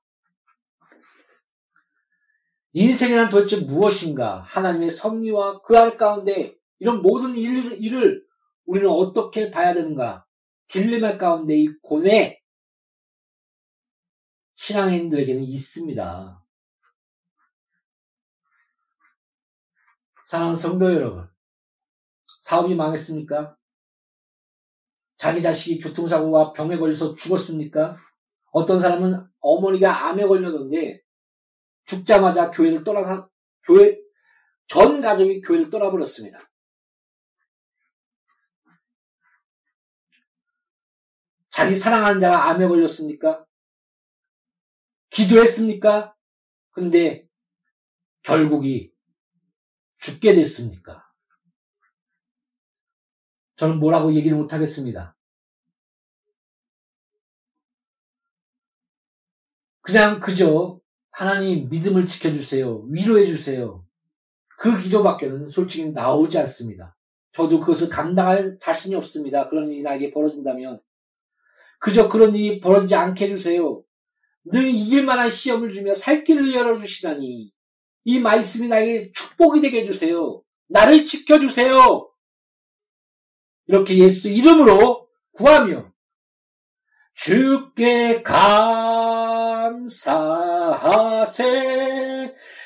인생이란 2.72 3.28
도대체 3.28 3.60
무엇인가? 3.60 4.40
하나님의 4.40 4.90
섭리와 4.90 5.62
그 5.62 5.76
알 5.76 5.96
가운데 5.96 6.56
이런 6.78 7.00
모든 7.00 7.36
일, 7.36 7.72
일을 7.82 8.25
우리는 8.66 8.88
어떻게 8.88 9.50
봐야 9.50 9.72
되는가? 9.72 10.26
딜레마 10.68 11.16
가운데 11.16 11.56
이 11.56 11.68
고뇌, 11.82 12.40
신앙인들에게는 14.56 15.42
있습니다. 15.42 16.44
사랑하는 20.24 20.54
성도 20.56 20.92
여러분, 20.92 21.28
사업이 22.42 22.74
망했습니까? 22.74 23.56
자기 25.16 25.40
자식이 25.40 25.78
교통사고와 25.78 26.52
병에 26.52 26.76
걸려서 26.76 27.14
죽었습니까? 27.14 27.96
어떤 28.50 28.80
사람은 28.80 29.14
어머니가 29.40 30.06
암에 30.08 30.26
걸렸는데 30.26 31.00
죽자마자 31.84 32.50
교회를 32.50 32.82
떠나서 32.84 33.30
교회 33.62 33.96
전 34.66 35.00
가족이 35.00 35.40
교회를 35.42 35.70
떠나버렸습니다. 35.70 36.45
자기 41.56 41.74
사랑하는 41.74 42.20
자가 42.20 42.50
암에 42.50 42.68
걸렸습니까? 42.68 43.46
기도했습니까? 45.08 46.14
근데 46.70 47.26
결국이 48.22 48.92
죽게 49.96 50.34
됐습니까? 50.34 51.02
저는 53.54 53.78
뭐라고 53.78 54.12
얘기를 54.12 54.36
못하겠습니다. 54.36 55.16
그냥 59.80 60.20
그저 60.20 60.78
하나님 61.10 61.70
믿음을 61.70 62.04
지켜주세요. 62.04 62.82
위로해주세요. 62.90 63.82
그 64.58 64.78
기도밖에는 64.78 65.48
솔직히 65.48 65.88
나오지 65.88 66.36
않습니다. 66.40 66.94
저도 67.32 67.60
그것을 67.60 67.88
감당할 67.88 68.58
자신이 68.60 68.94
없습니다. 68.94 69.48
그런 69.48 69.70
일이 69.70 69.82
나에게 69.82 70.10
벌어진다면. 70.10 70.82
그저 71.86 72.08
그런 72.08 72.34
일이 72.34 72.58
벌어지지 72.58 72.96
않게 72.96 73.26
해주세요. 73.26 73.80
늘 74.46 74.66
이길 74.66 75.04
만한 75.04 75.30
시험을 75.30 75.70
주며 75.70 75.94
살 75.94 76.24
길을 76.24 76.52
열어주시다니. 76.52 77.52
이 78.02 78.18
말씀이 78.18 78.66
나에게 78.66 79.12
축복이 79.12 79.60
되게 79.60 79.82
해주세요. 79.82 80.42
나를 80.66 81.06
지켜주세요. 81.06 82.10
이렇게 83.68 83.98
예수 83.98 84.28
이름으로 84.28 85.06
구하며 85.34 85.92
주께 87.14 88.24
감사하세 88.24 88.64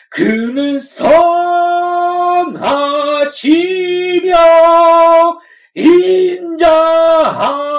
그는 0.09 0.81
선하시며 0.81 1.11
인자하 5.75 7.70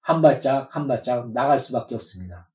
한 0.00 0.22
발짝 0.22 0.74
한 0.74 0.86
발짝 0.86 1.32
나갈 1.32 1.58
수밖에 1.58 1.96
없습니다. 1.96 2.48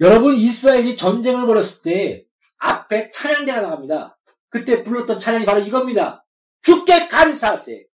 여러분 0.00 0.34
이스라엘이 0.34 0.96
전쟁을 0.96 1.46
벌였을 1.46 1.82
때 1.82 2.26
앞에 2.58 3.08
찬양대가 3.10 3.62
나갑니다. 3.62 4.18
그때 4.50 4.82
불렀던 4.82 5.18
찬양이 5.18 5.46
바로 5.46 5.60
이겁니다. 5.60 6.26
주께 6.62 7.08
감사하세. 7.08 7.86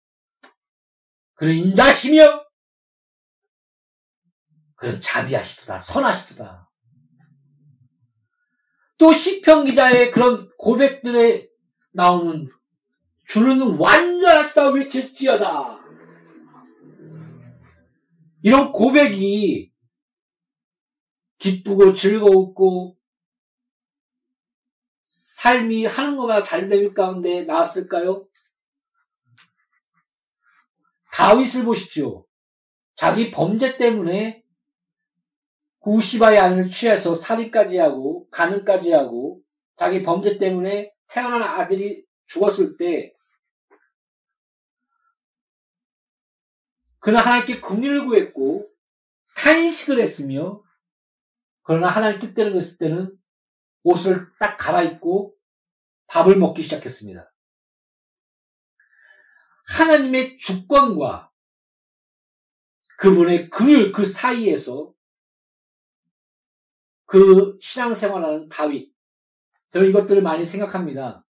그는 1.43 1.56
인자시며 1.56 2.45
그는 4.75 5.01
자비하시도다 5.01 5.77
선하시도다. 5.77 6.71
또 8.97 9.12
시편 9.12 9.65
기자의 9.65 10.12
그런 10.12 10.49
고백들에 10.58 11.49
나오는 11.91 12.49
주는 13.27 13.60
완전하시다 13.77 14.69
외칠지어다. 14.69 15.82
이런 18.41 18.71
고백이 18.71 19.73
기쁘고 21.39 21.93
즐거웠고 21.93 22.97
삶이 25.03 25.88
하는 25.88 26.15
것마다 26.15 26.41
잘 26.41 26.69
될 26.69 26.93
가운데 26.93 27.43
나왔을까요? 27.43 28.29
다윗을 31.13 31.63
보십시오. 31.63 32.26
자기 32.95 33.30
범죄 33.30 33.78
때문에 33.78 34.43
구시바의 35.80 36.39
아내를 36.39 36.69
취해서 36.69 37.13
살인까지 37.13 37.78
하고 37.78 38.28
간음까지 38.30 38.91
하고 38.93 39.41
자기 39.76 40.02
범죄 40.02 40.39
때문에 40.39 40.91
태어난 41.08 41.43
아들이 41.43 42.04
죽었을 42.26 42.78
때 42.78 43.13
그는 46.99 47.19
하나님께 47.19 47.62
긍휼을 47.62 48.08
구했고 48.08 48.67
탄식을 49.36 49.99
했으며 49.99 50.63
그러나 51.62 51.89
하나님 51.89 52.17
뜻대로 52.17 52.54
됐을 52.54 52.78
때는 52.80 53.15
옷을 53.84 54.15
딱 54.39 54.58
갈아입고 54.58 55.36
밥을 56.08 56.38
먹기 56.38 56.63
시작했습니다. 56.63 57.33
하나님의 59.63 60.38
주권과 60.38 61.32
그분의 62.97 63.49
긍휼 63.49 63.91
그 63.91 64.06
사이에서 64.06 64.93
그 67.06 67.58
신앙생활하는 67.62 68.49
다윗 68.49 68.93
저는 69.69 69.89
이것들을 69.89 70.21
많이 70.21 70.45
생각합니다. 70.45 71.26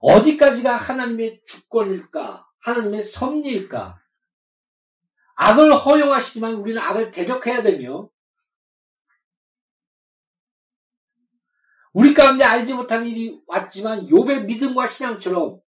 어디까지가 0.00 0.76
하나님의 0.76 1.42
주권일까? 1.46 2.46
하나님의 2.58 3.02
섭리일까? 3.02 4.00
악을 5.34 5.74
허용하시지만 5.74 6.54
우리는 6.54 6.80
악을 6.80 7.10
대적해야 7.10 7.62
되며 7.62 8.10
우리 11.92 12.14
가운데 12.14 12.44
알지 12.44 12.74
못한 12.74 13.04
일이 13.04 13.40
왔지만 13.46 14.06
욥의 14.06 14.44
믿음과 14.44 14.86
신앙처럼 14.86 15.60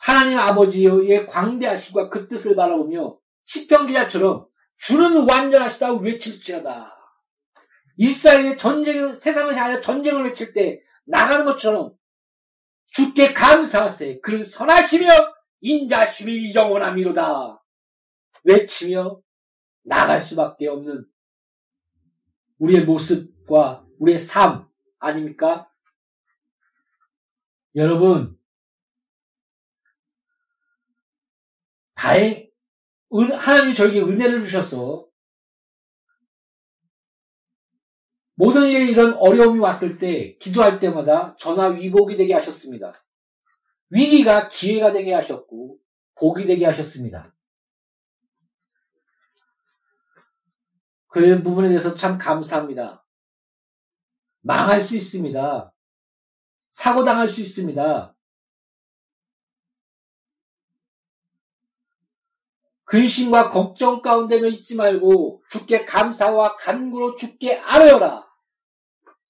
하나님 0.00 0.38
아버지의 0.38 1.26
광대하심과 1.26 2.08
그 2.08 2.28
뜻을 2.28 2.54
바라보며 2.54 3.18
시편 3.44 3.88
기자처럼 3.88 4.46
주는 4.76 5.28
완전하시다 5.28 5.94
외칠지어다. 5.94 6.94
이스라엘의 7.96 8.56
전쟁 8.56 9.12
세상을 9.12 9.54
향하여 9.56 9.80
전쟁을 9.80 10.24
외칠 10.24 10.54
때 10.54 10.80
나가는 11.04 11.44
것처럼 11.44 11.94
주께 12.92 13.32
감사하세. 13.32 14.20
그는 14.20 14.44
선하시며 14.44 15.08
인자심이 15.60 16.54
영원함이로다. 16.54 17.60
외치며 18.44 19.20
나갈 19.82 20.20
수밖에 20.20 20.68
없는 20.68 21.04
우리의 22.58 22.84
모습과 22.84 23.87
우리의 23.98 24.18
삶 24.18 24.68
아닙니까? 24.98 25.70
여러분, 27.74 28.38
다행, 31.94 32.50
하나님이 33.10 33.74
저에게 33.74 34.00
은혜를 34.00 34.40
주셔서 34.40 35.08
모든 38.34 38.68
일에 38.68 38.86
이런 38.86 39.14
어려움이 39.14 39.58
왔을 39.58 39.98
때 39.98 40.36
기도할 40.38 40.78
때마다 40.78 41.36
전화 41.38 41.66
위복이 41.66 42.16
되게 42.16 42.34
하셨습니다. 42.34 43.04
위기가 43.90 44.48
기회가 44.48 44.92
되게 44.92 45.12
하셨고 45.12 45.78
복이 46.14 46.46
되게 46.46 46.64
하셨습니다. 46.66 47.34
그 51.08 51.42
부분에 51.42 51.68
대해서 51.68 51.94
참 51.94 52.16
감사합니다. 52.18 53.04
망할 54.48 54.80
수 54.80 54.96
있습니다. 54.96 55.74
사고 56.70 57.04
당할 57.04 57.28
수 57.28 57.42
있습니다. 57.42 58.16
근심과 62.84 63.50
걱정 63.50 64.00
가운데는 64.00 64.50
있지 64.54 64.74
말고 64.74 65.44
주께 65.50 65.84
감사와 65.84 66.56
간구로 66.56 67.16
주께 67.16 67.58
아뢰어라. 67.58 68.26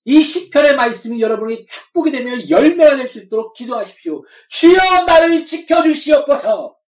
이 0.05 0.23
시편의 0.23 0.77
말씀이 0.77 1.21
여러분이 1.21 1.67
축복이 1.67 2.13
되며 2.13 2.49
열매가 2.49 2.95
될 2.95 3.09
수 3.09 3.19
있도록 3.19 3.55
기도하십시오. 3.55 4.25
주여 4.49 5.03
나를 5.05 5.45
지켜주시옵소서. 5.45 6.79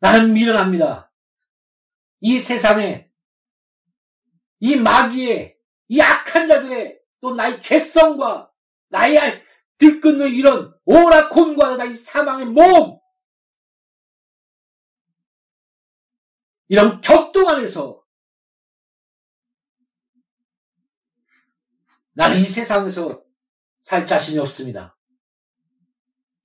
나는 0.00 0.32
미련합니다. 0.32 1.12
이 2.20 2.38
세상에 2.38 3.10
이 4.64 4.76
마귀의 4.76 5.58
이 5.88 6.00
악한 6.00 6.48
자들의 6.48 6.98
또 7.20 7.34
나의 7.34 7.60
죄성과 7.60 8.50
나의 8.88 9.44
들끓는 9.76 10.32
이런 10.32 10.74
오라콘과 10.86 11.76
나의 11.76 11.92
사망의 11.92 12.46
몸 12.46 12.98
이런 16.68 17.02
격동 17.02 17.46
안에서 17.46 18.02
나는 22.14 22.38
이 22.38 22.44
세상에서 22.44 23.22
살 23.82 24.06
자신이 24.06 24.38
없습니다. 24.38 24.96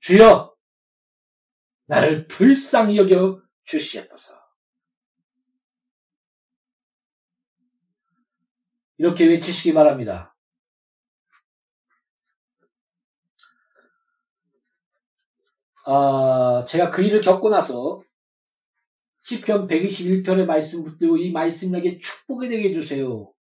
주여, 0.01 0.53
나를 1.85 2.27
불쌍히 2.27 2.97
여겨 2.97 3.41
주시옵소서. 3.63 4.38
이렇게 8.99 9.25
외치시기 9.25 9.73
바랍니다. 9.73 10.35
아, 15.85 16.63
제가 16.67 16.91
그 16.91 17.01
일을 17.01 17.21
겪고 17.21 17.49
나서 17.49 18.03
시편 19.21 19.67
121편의 19.67 20.45
말씀 20.45 20.83
붙들고 20.83 21.17
이 21.17 21.31
말씀 21.31 21.73
에게 21.73 21.97
축복이 21.97 22.49
되게 22.49 22.69
해주세요. 22.69 23.33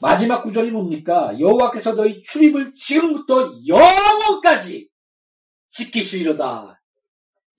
마지막 0.00 0.42
구절이 0.42 0.72
뭡니까? 0.72 1.38
여호와께서 1.38 1.94
너희 1.94 2.20
출입을 2.20 2.74
지금부터 2.74 3.52
영원까지 3.66 4.90
지키시리로다. 5.70 6.82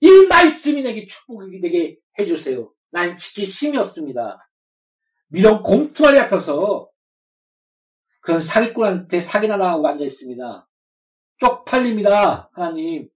이 0.00 0.26
말씀이 0.28 0.82
내게 0.82 1.06
축복이 1.06 1.58
되게 1.60 1.96
해주세요. 2.18 2.70
난 2.90 3.16
지킬 3.16 3.44
힘이 3.44 3.78
없습니다. 3.78 4.46
미련 5.32 5.62
곰투아리 5.62 6.18
앞에서 6.18 6.90
그런 8.20 8.38
사기꾼한테 8.38 9.18
사기나 9.18 9.56
당하고 9.56 9.88
앉아 9.88 10.04
있습니다. 10.04 10.68
쪽팔립니다, 11.38 12.50
하나님. 12.52 13.08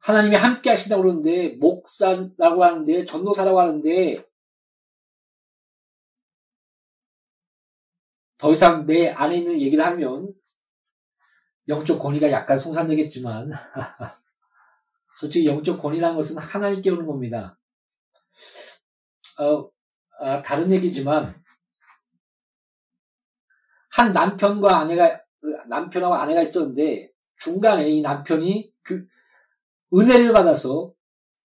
하나님이 0.00 0.34
함께 0.34 0.70
하신다고 0.70 1.02
그러는데, 1.02 1.50
목사라고 1.60 2.64
하는데, 2.64 3.04
전도사라고 3.04 3.60
하는데, 3.60 4.26
더 8.36 8.52
이상 8.52 8.84
내 8.84 9.10
안에 9.10 9.36
있는 9.36 9.60
얘기를 9.60 9.84
하면, 9.86 10.34
영적 11.68 12.00
권위가 12.00 12.32
약간 12.32 12.58
송산되겠지만, 12.58 13.52
솔직히 15.20 15.46
영적 15.46 15.78
권위라는 15.78 16.16
것은 16.16 16.38
하나님께 16.38 16.90
오는 16.90 17.06
겁니다. 17.06 17.58
어, 19.40 19.70
아, 20.20 20.42
다른 20.42 20.70
얘기지만 20.72 21.34
한 23.90 24.12
남편과 24.12 24.78
아내가 24.78 25.20
남편하고 25.68 26.14
아내가 26.14 26.42
있었는데 26.42 27.10
중간에 27.36 27.88
이 27.88 28.00
남편이 28.00 28.72
그 28.82 29.06
은혜를 29.94 30.32
받아서 30.32 30.92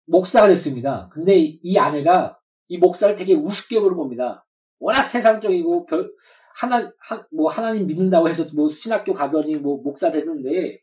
목사가 0.06 0.48
됐습니다. 0.48 1.10
근데 1.12 1.36
이 1.38 1.78
아내가 1.78 2.39
이 2.67 2.78
목사를 2.78 3.15
되게 3.15 3.34
우습게 3.34 3.80
보는 3.80 3.98
겁니다. 3.98 4.46
워낙 4.80 5.04
세상적이고 5.04 5.86
별 5.86 6.12
하나 6.56 6.91
하, 7.00 7.26
뭐 7.32 7.52
하나님 7.52 7.88
믿는다고 7.88 8.30
해서 8.30 8.46
뭐 8.54 8.67
신학교 8.67 9.13
가더니 9.13 9.56
뭐 9.56 9.82
목사 9.82 10.12
됐는데 10.12 10.80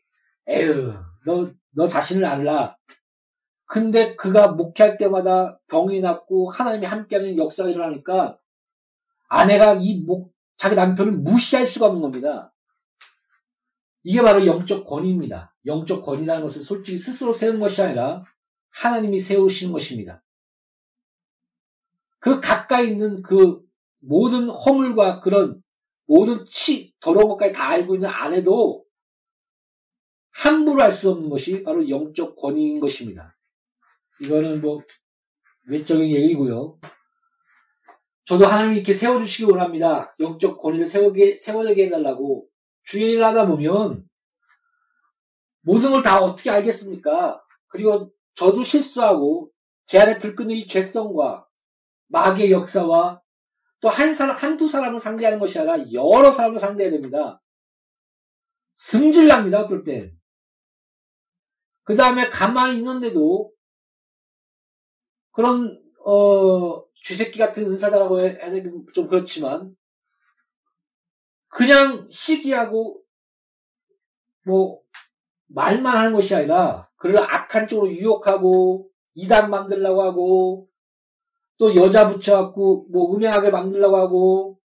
에휴 0.47 0.93
너너 1.25 1.87
자신을 1.87 2.25
알라 2.25 2.77
근데 3.69 4.15
그가 4.15 4.47
목회할 4.47 4.97
때마다 4.97 5.59
병이 5.67 6.01
났고 6.01 6.49
하나님이 6.49 6.87
함께하는 6.87 7.37
역사가 7.37 7.69
일어나니까 7.69 8.39
아내가 9.27 9.75
이 9.79 10.01
목, 10.01 10.33
자기 10.57 10.75
남편을 10.75 11.11
무시할 11.11 11.67
수가 11.67 11.85
없는 11.85 12.01
겁니다. 12.01 12.51
이게 14.01 14.23
바로 14.23 14.43
영적 14.43 14.87
권위입니다. 14.87 15.55
영적 15.67 16.01
권위라는 16.01 16.41
것은 16.41 16.63
솔직히 16.63 16.97
스스로 16.97 17.31
세운 17.31 17.59
것이 17.59 17.83
아니라 17.83 18.23
하나님이 18.71 19.19
세우시는 19.19 19.71
것입니다. 19.71 20.23
그 22.17 22.39
가까이 22.41 22.87
있는 22.87 23.21
그 23.21 23.61
모든 23.99 24.49
허물과 24.49 25.19
그런 25.19 25.61
모든 26.07 26.43
치, 26.45 26.95
더러운 26.99 27.27
것까지 27.27 27.53
다 27.53 27.69
알고 27.69 27.93
있는 27.93 28.09
아내도 28.09 28.83
함부로 30.31 30.81
할 30.81 30.91
수 30.91 31.11
없는 31.11 31.29
것이 31.29 31.61
바로 31.61 31.87
영적 31.87 32.35
권위인 32.35 32.79
것입니다. 32.79 33.35
이거는 34.21 34.61
뭐 34.61 34.81
외적인 35.67 36.07
얘기고요. 36.07 36.79
저도 38.25 38.45
이렇게 38.73 38.93
세워주시기 38.93 39.45
원합니다. 39.51 40.15
영적 40.19 40.61
권위를 40.61 40.85
세우게, 40.85 41.37
세워되게 41.37 41.85
해달라고. 41.85 42.47
주의 42.83 43.13
일을 43.13 43.25
하다 43.25 43.47
보면 43.47 44.07
모든 45.61 45.91
걸 45.91 46.01
다 46.01 46.19
어떻게 46.21 46.49
알겠습니까? 46.49 47.41
그리고 47.67 48.11
저도 48.35 48.63
실수하고 48.63 49.51
제 49.85 49.99
안에 49.99 50.17
들끓는 50.19 50.55
이 50.55 50.67
죄성과 50.67 51.47
마귀의 52.07 52.51
역사와 52.51 53.21
또 53.81 53.89
한 53.89 54.13
사람, 54.13 54.35
한두 54.35 54.67
사람을 54.67 54.99
상대하는 54.99 55.39
것이 55.39 55.57
아니라 55.59 55.77
여러 55.93 56.31
사람을 56.31 56.59
상대해야 56.59 56.91
됩니다. 56.91 57.41
승질납니다, 58.75 59.61
어떨 59.61 59.83
땐. 59.83 60.17
그 61.83 61.95
다음에 61.95 62.29
가만히 62.29 62.77
있는데도 62.77 63.51
그런 65.39 65.81
어 66.05 66.83
쥐새끼 67.01 67.39
같은 67.39 67.63
은사자라고 67.63 68.19
해야 68.19 68.51
되긴 68.51 68.85
좀 68.93 69.07
그렇지만 69.07 69.73
그냥 71.47 72.09
시기하고 72.11 73.01
뭐 74.45 74.81
말만 75.47 75.95
하는 75.95 76.11
것이 76.11 76.35
아니라 76.35 76.89
그를 76.97 77.19
악한 77.19 77.69
쪽으로 77.69 77.89
유혹하고 77.89 78.89
이단 79.13 79.49
만들려고 79.49 80.03
하고 80.03 80.69
또 81.57 81.73
여자 81.73 82.09
붙여갖고 82.09 82.87
뭐 82.91 83.15
음행하게 83.15 83.49
만들려고 83.49 83.95
하고 83.95 84.59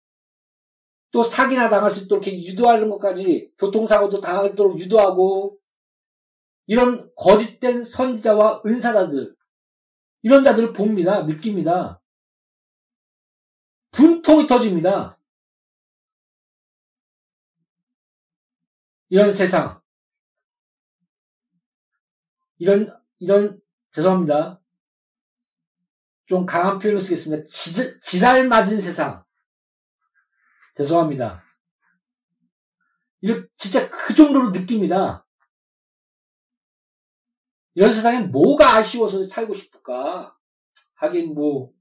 또 1.10 1.22
사기나 1.22 1.68
당할 1.68 1.90
수 1.90 2.04
있도록 2.04 2.26
이렇게 2.26 2.42
유도하는 2.44 2.88
것까지 2.88 3.52
교통사고도 3.58 4.22
당하도록 4.22 4.80
유도하고 4.80 5.58
이런 6.66 7.10
거짓된 7.14 7.84
선지자와 7.84 8.62
은사자들 8.64 9.36
이런 10.22 10.44
자들을 10.44 10.72
봅니다. 10.72 11.24
느낍니다. 11.24 12.00
분통이 13.90 14.46
터집니다. 14.46 15.18
이런 19.08 19.30
세상. 19.30 19.82
이런, 22.56 22.88
이런, 23.18 23.60
죄송합니다. 23.90 24.60
좀 26.26 26.46
강한 26.46 26.78
표현을 26.78 27.00
쓰겠습니다. 27.00 27.44
지, 27.44 28.00
지랄 28.00 28.48
맞은 28.48 28.80
세상. 28.80 29.24
죄송합니다. 30.74 31.44
이렇게 33.20 33.48
진짜 33.56 33.90
그 33.90 34.14
정도로 34.14 34.50
느낍니다. 34.50 35.21
이런 37.74 37.90
세상에 37.90 38.20
뭐가 38.20 38.76
아쉬워서 38.76 39.22
살고 39.24 39.54
싶을까? 39.54 40.36
하긴 40.94 41.34
뭐 41.34 41.72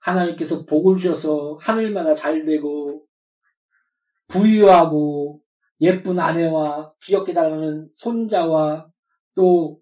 하나님께서 0.00 0.64
복을 0.64 0.96
주셔서 0.96 1.58
하늘마다 1.60 2.14
잘 2.14 2.44
되고 2.44 3.04
부유하고 4.28 5.40
예쁜 5.80 6.18
아내와 6.18 6.92
귀엽게 7.02 7.32
자라는 7.32 7.90
손자와 7.94 8.90
또 9.34 9.80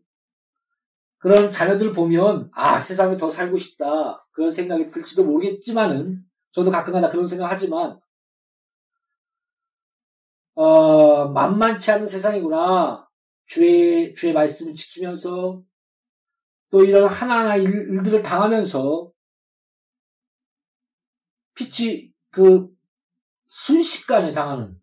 그런 1.18 1.50
자녀들 1.50 1.92
보면 1.92 2.50
아 2.54 2.78
세상에 2.78 3.16
더 3.16 3.28
살고 3.28 3.58
싶다 3.58 4.24
그런 4.30 4.50
생각이 4.50 4.88
들지도 4.88 5.24
모르겠지만은 5.24 6.22
저도 6.52 6.70
가끔가다 6.70 7.08
그런 7.08 7.26
생각하지만 7.26 8.00
어 10.54 11.28
만만치 11.28 11.90
않은 11.90 12.06
세상이구나 12.06 13.07
주의, 13.48 14.14
주의 14.14 14.32
말씀을 14.32 14.74
지키면서 14.74 15.62
또 16.70 16.84
이런 16.84 17.08
하나하나 17.08 17.56
일, 17.56 17.66
일들을 17.66 18.22
당하면서 18.22 19.10
피치, 21.54 22.14
그, 22.30 22.68
순식간에 23.46 24.32
당하는, 24.32 24.80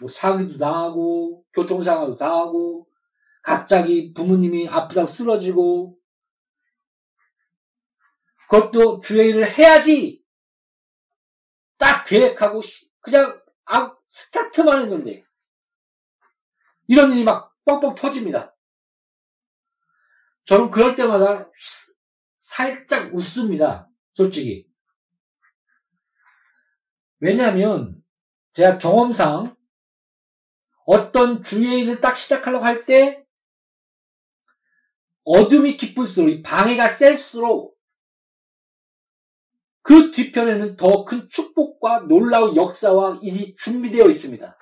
뭐, 0.00 0.08
사기도 0.08 0.56
당하고, 0.56 1.44
교통사고도 1.52 2.16
당하고, 2.16 2.88
갑자기 3.46 4.12
부모님이 4.12 4.68
아프다고 4.68 5.06
쓰러지고 5.06 5.96
그것도 8.48 8.98
주의를 8.98 9.46
해야지 9.48 10.20
딱 11.78 12.02
계획하고 12.04 12.60
그냥 13.00 13.40
아, 13.66 13.96
스타트만 14.08 14.82
했는데 14.82 15.24
이런 16.88 17.12
일이 17.12 17.22
막 17.22 17.55
뻥뻥 17.66 17.94
터집니다. 17.94 18.56
저는 20.46 20.70
그럴 20.70 20.94
때마다 20.94 21.50
살짝 22.38 23.12
웃습니다. 23.14 23.90
솔직히. 24.14 24.66
왜냐하면 27.18 28.02
제가 28.52 28.78
경험상 28.78 29.56
어떤 30.86 31.42
주의 31.42 31.80
일을 31.80 32.00
딱 32.00 32.14
시작하려고 32.14 32.64
할 32.64 32.86
때 32.86 33.24
어둠이 35.24 35.76
깊을수록 35.76 36.42
방해가 36.44 36.88
셀수록 36.88 37.76
그 39.82 40.12
뒤편에는 40.12 40.76
더 40.76 41.04
큰 41.04 41.28
축복과 41.28 42.00
놀라운 42.08 42.54
역사와 42.54 43.18
일이 43.22 43.56
준비되어 43.56 44.06
있습니다. 44.08 44.56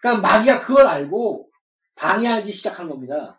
그러니까 0.00 0.26
마귀가 0.26 0.60
그걸 0.60 0.86
알고 0.86 1.50
방해하기 1.94 2.50
시작한 2.52 2.88
겁니다. 2.88 3.38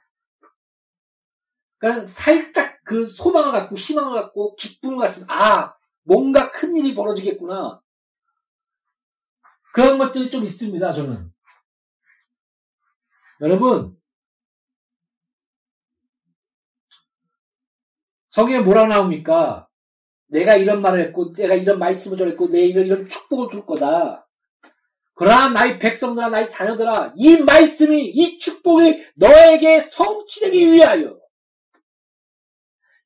그러니까 1.77 2.05
살짝 2.05 2.83
그 2.83 3.05
소망을 3.05 3.51
갖고 3.51 3.75
희망을 3.75 4.13
갖고 4.13 4.55
기쁨을 4.55 4.97
갖으면 4.97 5.27
아 5.29 5.75
뭔가 6.03 6.49
큰 6.51 6.75
일이 6.77 6.95
벌어지겠구나 6.95 7.81
그런 9.73 9.97
것들이 9.97 10.29
좀 10.29 10.43
있습니다 10.43 10.91
저는 10.93 11.33
여러분 13.41 13.97
성경에 18.35 18.59
뭐라 18.59 18.85
나옵니까? 18.87 19.69
내가 20.27 20.57
이런 20.57 20.81
말을 20.81 20.99
했고 20.99 21.31
내가 21.31 21.55
이런 21.55 21.79
말씀을 21.79 22.17
전했고 22.17 22.49
내가 22.49 22.65
이런, 22.65 22.85
이런 22.85 23.07
축복을 23.07 23.49
줄 23.49 23.65
거다. 23.65 24.24
그러나 25.15 25.47
나의 25.47 25.79
백성들아 25.79 26.29
나의 26.29 26.51
자녀들아 26.51 27.13
이 27.15 27.37
말씀이 27.37 28.05
이 28.05 28.37
축복이 28.37 29.05
너에게 29.15 29.79
성취되기 29.79 30.73
위하여 30.73 31.17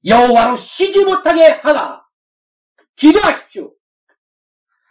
여호와로 0.06 0.56
쉬지 0.56 1.06
못하게 1.06 1.46
하라. 1.46 2.06
기도하십시오. 2.96 3.74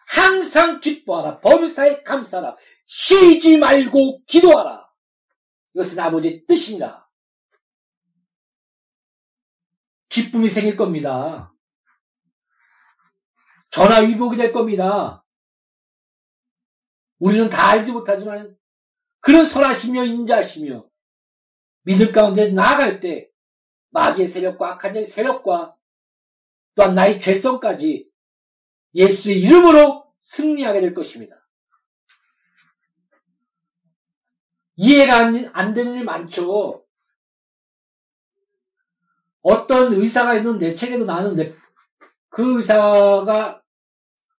항상 0.06 0.80
기뻐하라. 0.80 1.40
범사에 1.40 2.02
감사하라. 2.02 2.56
쉬지 2.86 3.58
말고 3.58 4.24
기도하라. 4.26 4.88
이것은 5.74 5.98
아버지의 5.98 6.46
뜻이니라. 6.46 7.06
기쁨이 10.08 10.48
생길 10.48 10.76
겁니다. 10.76 11.52
전화위복이 13.70 14.36
될 14.36 14.52
겁니다. 14.52 15.24
우리는 17.18 17.48
다 17.48 17.68
알지 17.70 17.92
못하지만 17.92 18.56
그런 19.20 19.44
선하시며 19.44 20.04
인자하시며 20.04 20.88
믿음 21.82 22.12
가운데 22.12 22.50
나아갈 22.50 23.00
때 23.00 23.28
마귀의 23.90 24.28
세력과 24.28 24.72
악한 24.74 24.94
자의 24.94 25.04
세력과 25.04 25.74
또한 26.74 26.94
나의 26.94 27.20
죄성까지 27.20 28.08
예수의 28.94 29.40
이름으로 29.40 30.12
승리하게 30.20 30.80
될 30.80 30.94
것입니다. 30.94 31.48
이해가 34.76 35.16
안, 35.16 35.50
안 35.52 35.72
되는 35.72 35.94
일 35.94 36.04
많죠. 36.04 36.84
어떤 39.40 39.92
의사가 39.92 40.34
있는데 40.36 40.74
책에도 40.74 41.04
나왔는데 41.04 41.56
그 42.28 42.58
의사가 42.58 43.62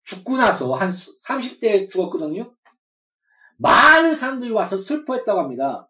죽고 0.04 0.36
나서 0.36 0.74
한 0.74 0.90
30대에 0.90 1.90
죽었거든요. 1.90 2.54
많은 3.58 4.14
사람들이 4.14 4.50
와서 4.50 4.76
슬퍼했다고 4.76 5.40
합니다. 5.40 5.88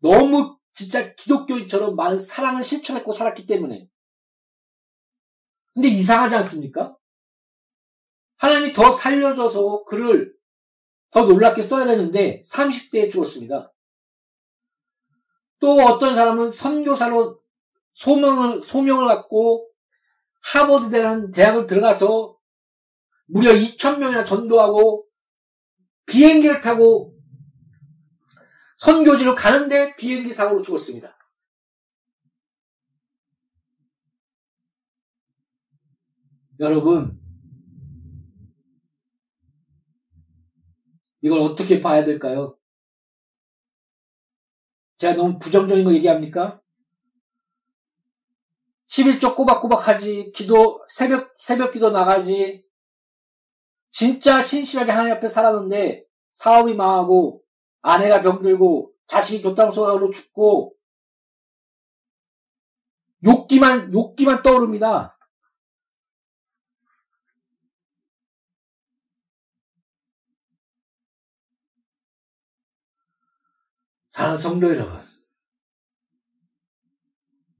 너무 0.00 0.58
진짜 0.72 1.14
기독교인처럼 1.14 1.96
많은 1.96 2.18
사랑을 2.18 2.62
실천했고 2.62 3.12
살았기 3.12 3.46
때문에. 3.46 3.88
근데 5.72 5.88
이상하지 5.88 6.36
않습니까? 6.36 6.96
하나님이 8.36 8.72
더 8.72 8.92
살려줘서 8.92 9.84
글을 9.84 10.34
더 11.10 11.24
놀랍게 11.24 11.62
써야 11.62 11.86
되는데 11.86 12.42
30대에 12.46 13.10
죽었습니다. 13.10 13.72
또 15.60 15.76
어떤 15.76 16.14
사람은 16.14 16.50
선교사로 16.50 17.40
소명을, 17.94 18.62
소명을 18.64 19.06
갖고 19.06 19.70
하버드대라는 20.52 21.30
대학을 21.30 21.66
들어가서 21.66 22.36
무려 23.26 23.52
2천명이나 23.52 24.26
전도하고 24.26 25.06
비행기를 26.06 26.60
타고 26.60 27.14
선교지로 28.78 29.34
가는데 29.34 29.96
비행기 29.96 30.32
사고로 30.32 30.62
죽었습니다. 30.62 31.16
여러분, 36.60 37.20
이걸 41.20 41.40
어떻게 41.40 41.80
봐야 41.80 42.04
될까요? 42.04 42.56
제가 44.98 45.14
너무 45.14 45.38
부정적인 45.38 45.84
거 45.84 45.92
얘기합니까? 45.94 46.60
11조 48.86 49.34
꼬박꼬박 49.34 49.88
하지, 49.88 50.30
기도, 50.32 50.84
새벽, 50.88 51.34
새벽 51.38 51.72
기도 51.72 51.90
나가지, 51.90 52.63
진짜 53.94 54.42
신실하게 54.42 54.90
하나님 54.90 55.14
앞에 55.14 55.28
살았는데, 55.28 56.04
사업이 56.32 56.74
망하고, 56.74 57.44
아내가 57.80 58.20
병들고 58.22 58.92
자식이 59.06 59.40
교통사고로 59.42 60.10
죽고 60.10 60.74
욕기만 63.24 63.92
욕기만 63.94 64.42
떠오릅니다. 64.42 65.16
사랑하는 74.08 74.42
성도 74.42 74.68
여러분, 74.74 75.00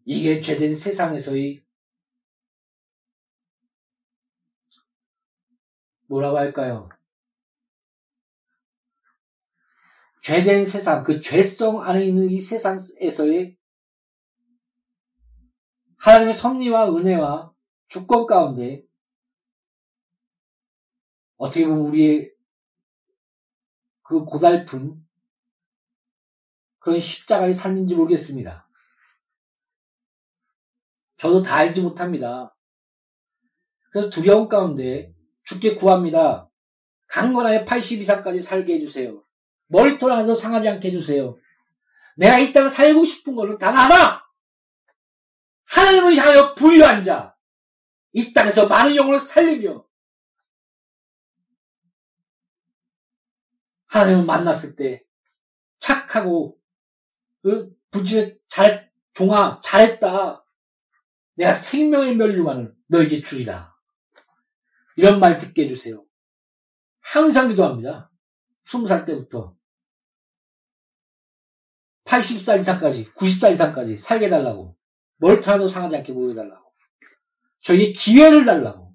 이게 0.05 0.41
죄된 0.41 0.75
세상에서의 0.75 1.64
뭐라고 6.15 6.39
할까요? 6.39 6.89
죄된 10.23 10.65
세상, 10.65 11.03
그 11.03 11.21
죄성 11.21 11.83
안에 11.83 12.07
있는 12.07 12.31
이 12.31 12.41
세상에서의 12.41 13.59
하나님의 15.99 16.35
섭리와 16.35 16.95
은혜와 16.95 17.53
주권 17.89 18.27
가운데 18.27 18.85
어떻게 21.37 21.67
보면 21.67 21.85
우리의 21.87 22.33
그 24.03 24.25
고달픈 24.25 25.05
그런 26.79 27.01
십자가의 27.01 27.55
삶인지 27.55 27.97
모르겠습니다. 27.97 28.69
저도 31.17 31.43
다 31.43 31.57
알지 31.57 31.83
못합니다. 31.83 32.55
그래서 33.91 34.11
두려움 34.11 34.49
가운데 34.49 35.14
죽게 35.45 35.75
구합니다. 35.75 36.51
강건하게 37.07 37.65
80 37.65 38.01
이상까지 38.01 38.41
살게 38.41 38.75
해주세요. 38.75 39.23
머리털 39.67 40.11
하나도 40.11 40.35
상하지 40.35 40.69
않게 40.69 40.89
해주세요. 40.89 41.39
내가 42.17 42.39
이 42.39 42.53
땅을 42.53 42.71
살고 42.71 43.05
싶은 43.05 43.35
거는 43.35 43.59
단 43.59 43.77
하나! 43.77 44.25
하나님을 45.67 46.17
향하여 46.17 46.55
부유한 46.55 47.03
자. 47.03 47.35
이 48.13 48.33
땅에서 48.33 48.67
많은 48.67 48.95
영혼을 48.95 49.19
살리며 49.19 49.85
하나님을 53.87 54.25
만났을 54.25 54.77
때 54.77 55.05
착하고 55.79 56.59
부지에 57.91 58.37
잘 58.49 58.91
종아 59.15 59.61
잘했다. 59.63 60.45
내가 61.35 61.53
생명의 61.53 62.17
멸류관을 62.17 62.75
너에게 62.87 63.23
주리라. 63.23 63.74
이런 64.97 65.21
말 65.21 65.39
듣게 65.39 65.65
해주세요. 65.65 66.05
항상 67.01 67.49
기도합니다. 67.49 68.11
20살 68.67 69.05
때부터 69.05 69.57
80살 72.05 72.61
이상까지, 72.61 73.13
90살 73.15 73.53
이상까지 73.53 73.97
살게 73.97 74.27
해달라고. 74.27 74.77
멀타도 75.17 75.69
상하지 75.69 75.97
않게 75.97 76.13
보여달라고. 76.13 76.73
저에게 77.63 77.93
기회를 77.93 78.45
달라고. 78.45 78.95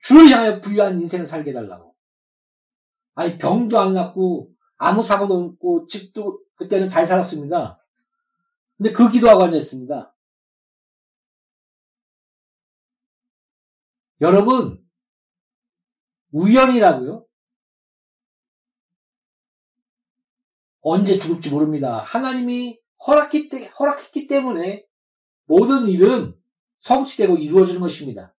주를 0.00 0.30
향하여 0.30 0.60
부유한 0.60 0.98
인생을 1.00 1.26
살게 1.26 1.50
해달라고. 1.50 1.94
아니, 3.14 3.38
병도 3.38 3.78
안 3.78 3.94
났고, 3.94 4.50
아무 4.76 5.02
사고도 5.02 5.38
없고, 5.38 5.86
집도 5.86 6.40
그때는 6.56 6.88
잘 6.88 7.06
살았습니다. 7.06 7.82
근데 8.76 8.92
그 8.92 9.10
기도하고 9.10 9.44
앉았습니다. 9.44 10.14
여러분, 14.20 14.82
우연이라고요? 16.32 17.26
언제 20.80 21.18
죽을지 21.18 21.50
모릅니다. 21.50 21.98
하나님이 21.98 22.80
허락했기, 23.06 23.66
허락했기 23.78 24.26
때문에 24.26 24.86
모든 25.44 25.88
일은 25.88 26.34
성취되고 26.78 27.36
이루어지는 27.36 27.80
것입니다. 27.80 28.34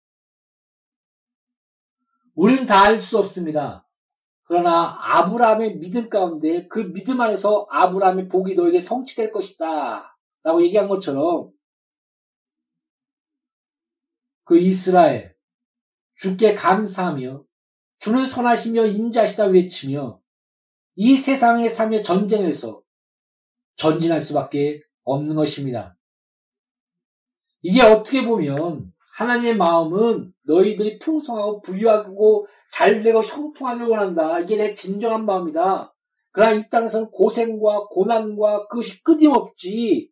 우리는 2.35 2.65
다 2.65 2.85
알 2.85 3.01
수 3.01 3.17
없습니다. 3.17 3.87
그러나 4.43 4.97
아브라함의 5.01 5.77
믿음 5.79 6.09
가운데 6.09 6.67
그 6.67 6.91
믿음 6.93 7.19
안에서 7.19 7.67
아브라함의 7.69 8.29
복이 8.29 8.55
너에게 8.55 8.79
성취될 8.79 9.31
것이다. 9.31 10.17
라고 10.43 10.63
얘기한 10.63 10.87
것처럼 10.87 11.51
그 14.45 14.57
이스라엘 14.57 15.36
주께 16.17 16.53
감사하며 16.53 17.43
주는 17.99 18.25
선하시며 18.25 18.85
인자시다 18.87 19.45
외치며 19.45 20.19
이 20.95 21.15
세상의 21.15 21.69
삶의 21.69 22.03
전쟁에서 22.03 22.81
전진할 23.75 24.19
수밖에 24.19 24.81
없는 25.03 25.35
것입니다. 25.35 25.95
이게 27.61 27.81
어떻게 27.81 28.25
보면 28.25 28.91
하나님의 29.15 29.57
마음은 29.57 30.33
너희들이 30.43 30.99
풍성하고 30.99 31.61
부유하고 31.61 32.47
잘되고 32.71 33.23
형통하길 33.23 33.85
원한다. 33.85 34.39
이게 34.39 34.57
내 34.57 34.73
진정한 34.73 35.25
마음이다. 35.25 35.93
그러나 36.31 36.51
이 36.53 36.69
땅에서는 36.69 37.09
고생과 37.11 37.87
고난과 37.89 38.67
그것이 38.67 39.03
끊임없지. 39.03 40.11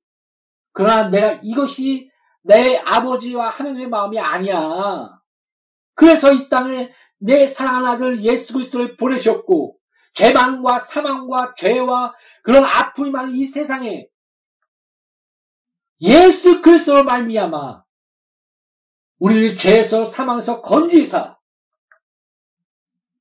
그러나 0.71 1.09
내가 1.09 1.39
이것이 1.43 2.09
내 2.41 2.77
아버지와 2.77 3.49
하나님의 3.49 3.89
마음이 3.89 4.19
아니야. 4.19 5.14
그래서 5.95 6.33
이 6.33 6.47
땅에 6.49 6.93
내 7.17 7.47
사랑하는 7.47 7.87
아들 7.87 8.21
예수 8.21 8.53
그리스도를 8.53 8.97
보내셨고 8.97 9.77
죄망과 10.13 10.79
사망과 10.79 11.55
죄와 11.57 12.13
그런 12.43 12.63
아픔이 12.63 13.09
많은 13.09 13.35
이 13.35 13.45
세상에 13.45 14.07
예수 16.01 16.61
그리스도로 16.61 17.03
말미암아 17.03 17.83
우리를 19.19 19.57
죄에서 19.57 20.05
사망에서 20.05 20.61
건지사 20.61 21.37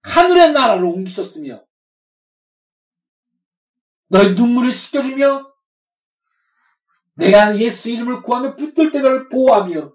하늘의 0.02 0.52
나라로 0.52 0.90
옮기셨으며 0.90 1.64
너의 4.08 4.34
눈물을 4.34 4.72
씻겨주며 4.72 5.52
내가 7.14 7.56
예수 7.58 7.90
이름을 7.90 8.22
구하며 8.22 8.56
붙들 8.56 8.90
때를 8.90 9.28
보호하며 9.28 9.92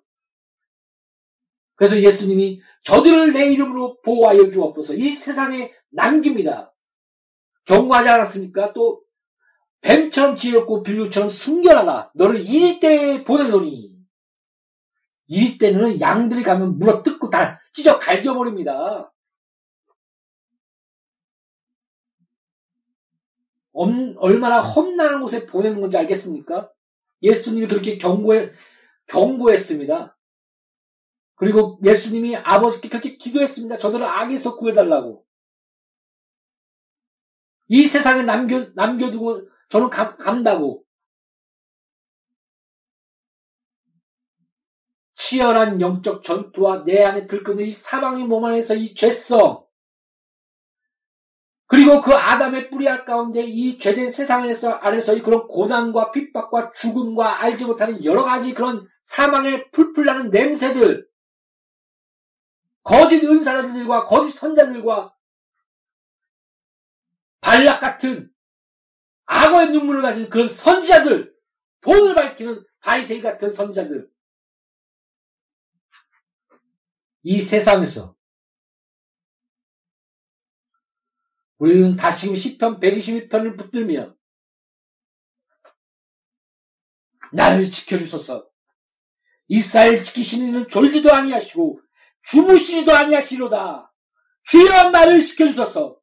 그래서 1.79 1.97
예수님이 2.01 2.61
저들을 2.83 3.31
내 3.31 3.53
이름으로 3.53 4.01
보호하여 4.01 4.51
주옵소서 4.51 4.95
이 4.95 5.15
세상에 5.15 5.71
남깁니다. 5.91 6.75
경고하지 7.63 8.09
않았습니까? 8.09 8.73
또 8.73 9.01
뱀처럼 9.79 10.35
지었고 10.35 10.83
빌루처럼 10.83 11.29
숨겨놔라. 11.29 12.11
너를 12.15 12.41
이리 12.41 12.81
때에 12.81 13.23
보내노니 13.23 13.97
이리 15.27 15.57
때는 15.57 16.01
양들이 16.01 16.43
가면 16.43 16.79
물어 16.79 17.01
뜯고 17.01 17.29
다 17.29 17.61
찢어 17.71 17.97
갈겨버립니다. 17.97 19.13
얼마나 24.17 24.59
험난한 24.59 25.21
곳에 25.21 25.45
보내는 25.45 25.79
건지 25.79 25.95
알겠습니까? 25.95 26.69
예수님이 27.21 27.67
그렇게 27.67 27.97
경고해, 27.97 28.51
경고했습니다. 29.07 30.18
그리고 31.39 31.79
예수님이 31.83 32.35
아버지께 32.35 32.89
그렇게 32.89 33.15
기도했습니다. 33.15 33.77
저들을 33.77 34.05
악에서 34.05 34.57
구해달라고. 34.57 35.25
이 37.69 37.83
세상에 37.85 38.23
남겨, 38.23 38.67
남겨두고 38.75 39.47
저는 39.69 39.89
가, 39.89 40.17
간다고. 40.17 40.83
치열한 45.15 45.79
영적 45.79 46.23
전투와 46.23 46.83
내 46.85 47.03
안에 47.03 47.25
들끓는 47.25 47.65
이 47.65 47.71
사방의 47.71 48.25
몸 48.25 48.43
안에서 48.45 48.75
이 48.75 48.93
죄성, 48.93 49.65
그리고 51.67 52.01
그 52.01 52.15
아담의 52.15 52.71
뿌리알 52.71 53.05
가운데 53.05 53.43
이 53.43 53.77
죄된 53.77 54.09
세상에서 54.09 54.71
안에서의 54.71 55.21
그런 55.21 55.47
고난과 55.47 56.11
핍박과 56.11 56.71
죽음과 56.71 57.43
알지 57.43 57.65
못하는 57.65 58.03
여러 58.03 58.23
가지 58.23 58.55
그런 58.55 58.87
사망의 59.03 59.69
풀풀 59.71 60.05
나는 60.05 60.31
냄새들, 60.31 61.08
거짓 62.89 63.23
은사자들과 63.23 64.05
거짓 64.05 64.31
선자들과 64.31 65.15
발락 67.39 67.79
같은 67.79 68.33
악어의 69.25 69.69
눈물을 69.69 70.01
가진 70.01 70.27
그런 70.27 70.49
선지자들, 70.49 71.37
돈을 71.81 72.15
밝히는 72.15 72.65
바리새이 72.79 73.21
같은 73.21 73.51
선지자들. 73.51 74.11
이 77.21 77.39
세상에서 77.39 78.17
우리는 81.59 81.95
다시금 81.95 82.33
10편 82.33 82.79
121편을 82.79 83.55
붙들며 83.55 84.15
나를 87.33 87.69
지켜주소서. 87.69 88.49
이스라엘 89.47 90.01
지키시는 90.01 90.47
이는 90.47 90.67
졸지도 90.67 91.13
아니하시고 91.13 91.88
주무시지도 92.23 92.93
아니하시로다. 92.93 93.93
주여 94.43 94.89
나를 94.89 95.19
지켜주소서. 95.19 95.99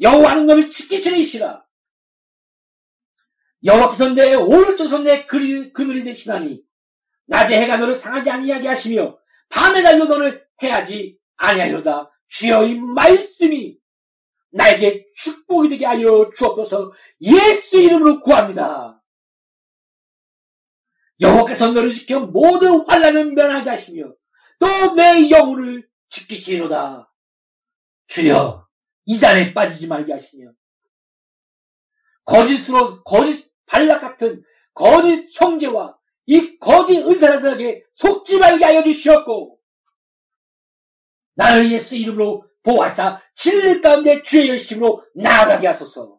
여호와는 0.00 0.46
너를 0.46 0.70
지키시는 0.70 1.18
이시라. 1.18 1.64
여호와께서 3.64 4.10
내 4.10 4.34
오른쪽 4.34 4.88
손에 4.88 5.26
그늘이 5.26 6.04
되시나니 6.04 6.62
낮에 7.26 7.60
해가 7.60 7.76
너를 7.76 7.94
상하지 7.94 8.30
아니하게 8.30 8.68
하시며 8.68 9.18
밤에 9.48 9.82
달려 9.82 10.04
너를 10.04 10.46
해하지 10.62 11.18
아니하리로다. 11.36 12.10
주여 12.28 12.64
이 12.66 12.78
말씀이 12.78 13.78
나에게 14.50 15.06
축복이 15.14 15.68
되게 15.68 15.84
하여 15.86 16.30
주옵소서 16.34 16.92
예수 17.20 17.80
이름으로 17.80 18.20
구합니다. 18.20 19.02
여호와께서 21.20 21.72
너를 21.72 21.90
지켜 21.90 22.20
모든 22.20 22.84
환란을 22.86 23.32
면하게 23.32 23.70
하시며 23.70 24.12
또 24.58 24.94
내 24.94 25.30
영혼을 25.30 25.88
지키시리로다. 26.08 27.12
주여 28.06 28.66
이단에 29.04 29.52
빠지지 29.54 29.86
말게 29.86 30.12
하시며 30.12 30.50
거짓으로 32.24 33.02
거짓 33.04 33.52
발락 33.66 34.00
같은 34.00 34.42
거짓 34.74 35.28
형제와 35.40 35.96
이 36.26 36.58
거짓 36.58 36.98
은사자들에게 36.98 37.84
속지 37.94 38.38
말게 38.38 38.64
하여 38.64 38.82
주시옵고 38.82 39.58
나를 41.34 41.70
예수 41.70 41.96
이름으로 41.96 42.44
보아사 42.62 43.22
진리 43.34 43.80
가운데 43.80 44.22
주의 44.22 44.48
열심으로 44.48 45.04
나아가게 45.14 45.66
하소서. 45.68 46.18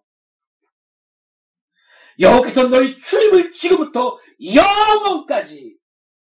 여호께서 2.19 2.63
너희 2.69 2.99
출입을 2.99 3.51
지금부터 3.51 4.17
영원까지 4.53 5.77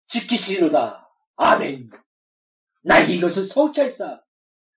지키시리로다. 0.06 1.08
아멘. 1.36 1.90
나에게 2.82 3.14
이것을 3.14 3.44
성취하사 3.44 4.20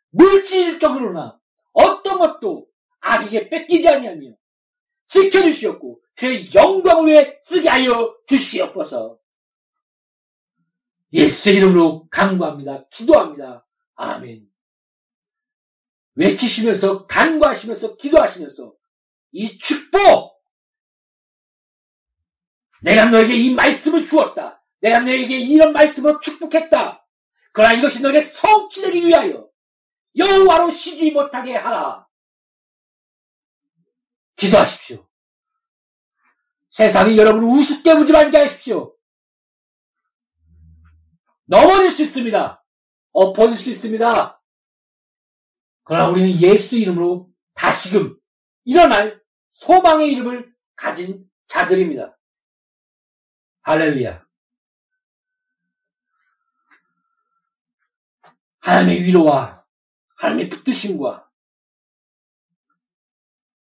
물질적으로나 0.09 1.39
어떤 1.73 2.19
것도 2.19 2.67
악에게 2.99 3.49
뺏기지 3.49 3.87
아니하며 3.87 4.35
지켜주시옵고 5.07 6.01
주의 6.15 6.53
영광을 6.53 7.07
위해 7.07 7.39
쓰게 7.41 7.67
하여 7.67 8.15
주시옵소서. 8.27 9.19
예수의 11.13 11.57
이름으로 11.57 12.07
강구합니다. 12.09 12.87
기도합니다. 12.89 13.67
아멘. 13.95 14.47
외치시면서 16.15 17.07
간구하시면서 17.07 17.97
기도하시면서 17.97 18.73
이 19.31 19.57
축복 19.57 20.41
내가 22.81 23.05
너에게 23.05 23.35
이 23.35 23.53
말씀을 23.53 24.05
주었다. 24.05 24.63
내가 24.79 24.99
너에게 24.99 25.39
이런 25.39 25.73
말씀으로 25.73 26.19
축복했다. 26.19 27.00
그러나 27.51 27.73
이것이 27.73 28.01
너에게 28.01 28.21
성취되기 28.21 29.07
위하여 29.07 29.49
여호와로 30.15 30.71
쉬지 30.71 31.11
못하게 31.11 31.55
하라. 31.55 32.07
기도하십시오. 34.35 35.07
세상이 36.69 37.17
여러분을 37.17 37.47
우습게 37.47 37.95
보지 37.95 38.11
말게 38.11 38.37
하십시오. 38.37 38.95
넘어질 41.45 41.91
수 41.91 42.03
있습니다. 42.03 42.63
엎어질 43.11 43.57
수 43.57 43.71
있습니다. 43.71 44.41
그러나 45.83 46.07
우리는 46.07 46.29
예수 46.41 46.77
이름으로 46.77 47.29
다시금 47.53 48.17
일어날 48.63 49.21
소망의 49.53 50.11
이름을 50.13 50.53
가진 50.75 51.29
자들입니다. 51.47 52.17
할렐루야. 53.63 54.25
하나님의 58.61 59.03
위로와 59.03 59.65
하나님의 60.17 60.49
붙드심과 60.49 61.29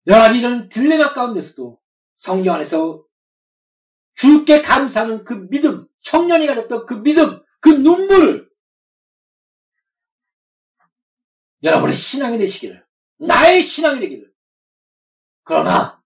여러 0.07 0.19
가지 0.21 0.39
이런 0.39 0.69
딜레마 0.69 1.13
가운데서도 1.13 1.79
성령 2.15 2.55
안에서 2.55 3.05
주께 4.15 4.61
감사하는 4.61 5.23
그 5.23 5.47
믿음, 5.49 5.87
청년이 6.01 6.47
가졌던 6.47 6.85
그 6.87 6.95
믿음, 6.95 7.43
그 7.59 7.69
눈물을 7.69 8.49
여러분의 11.61 11.95
신앙이 11.95 12.37
되시기를, 12.37 12.85
나의 13.19 13.61
신앙이 13.61 13.99
되기를. 13.99 14.33
그러나 15.43 16.01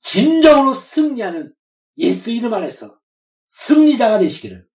진정으로 0.00 0.74
승리하는 0.74 1.54
예수 1.98 2.30
이름 2.30 2.54
안에서 2.54 3.00
승리자가 3.48 4.18
되시기를 4.18 4.68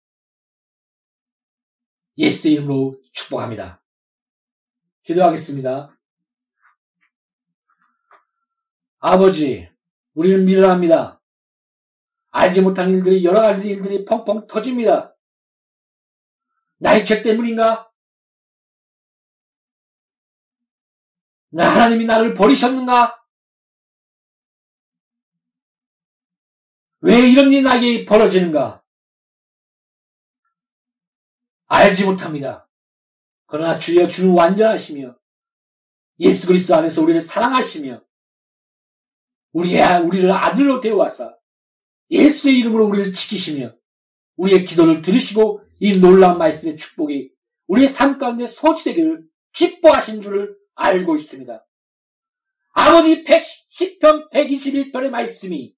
예수 2.17 2.47
이름으로 2.47 2.99
축복합니다. 3.13 3.81
기도하겠습니다. 5.03 5.97
아버지, 8.99 9.69
우리는 10.13 10.43
미련합니다. 10.45 11.21
알지 12.31 12.61
못한 12.61 12.89
일들이, 12.89 13.23
여러 13.23 13.41
가지 13.41 13.69
일들이 13.69 14.03
펑펑 14.05 14.47
터집니다. 14.47 15.15
나의 16.77 17.05
죄 17.05 17.21
때문인가? 17.21 17.91
나 21.49 21.69
하나님이 21.69 22.05
나를 22.05 22.33
버리셨는가? 22.33 23.23
왜 27.01 27.29
이런 27.29 27.51
일이 27.51 27.61
나에게 27.61 28.05
벌어지는가? 28.05 28.83
알지 31.67 32.05
못합니다. 32.05 32.69
그러나 33.45 33.77
주여 33.77 34.07
주는 34.07 34.33
완전하시며 34.33 35.15
예수 36.19 36.47
그리스도 36.47 36.75
안에서 36.75 37.01
우리를 37.01 37.21
사랑하시며 37.21 38.03
우리의 39.53 40.01
우리를 40.03 40.31
아들로 40.31 40.81
데워와서 40.81 41.35
예수의 42.09 42.59
이름으로 42.59 42.87
우리를 42.87 43.13
지키시며 43.13 43.73
우리의 44.37 44.65
기도를 44.65 45.01
들으시고 45.01 45.63
이 45.79 45.99
놀라운 45.99 46.37
말씀의 46.37 46.77
축복이 46.77 47.31
우리의 47.67 47.87
삶 47.87 48.17
가운데 48.17 48.47
소치되기를 48.47 49.27
기뻐하신 49.53 50.21
줄을 50.21 50.55
알고 50.75 51.15
있습니다. 51.15 51.65
아버지 52.71 53.23
110편 53.23 54.31
121편의 54.31 55.09
말씀이 55.09 55.73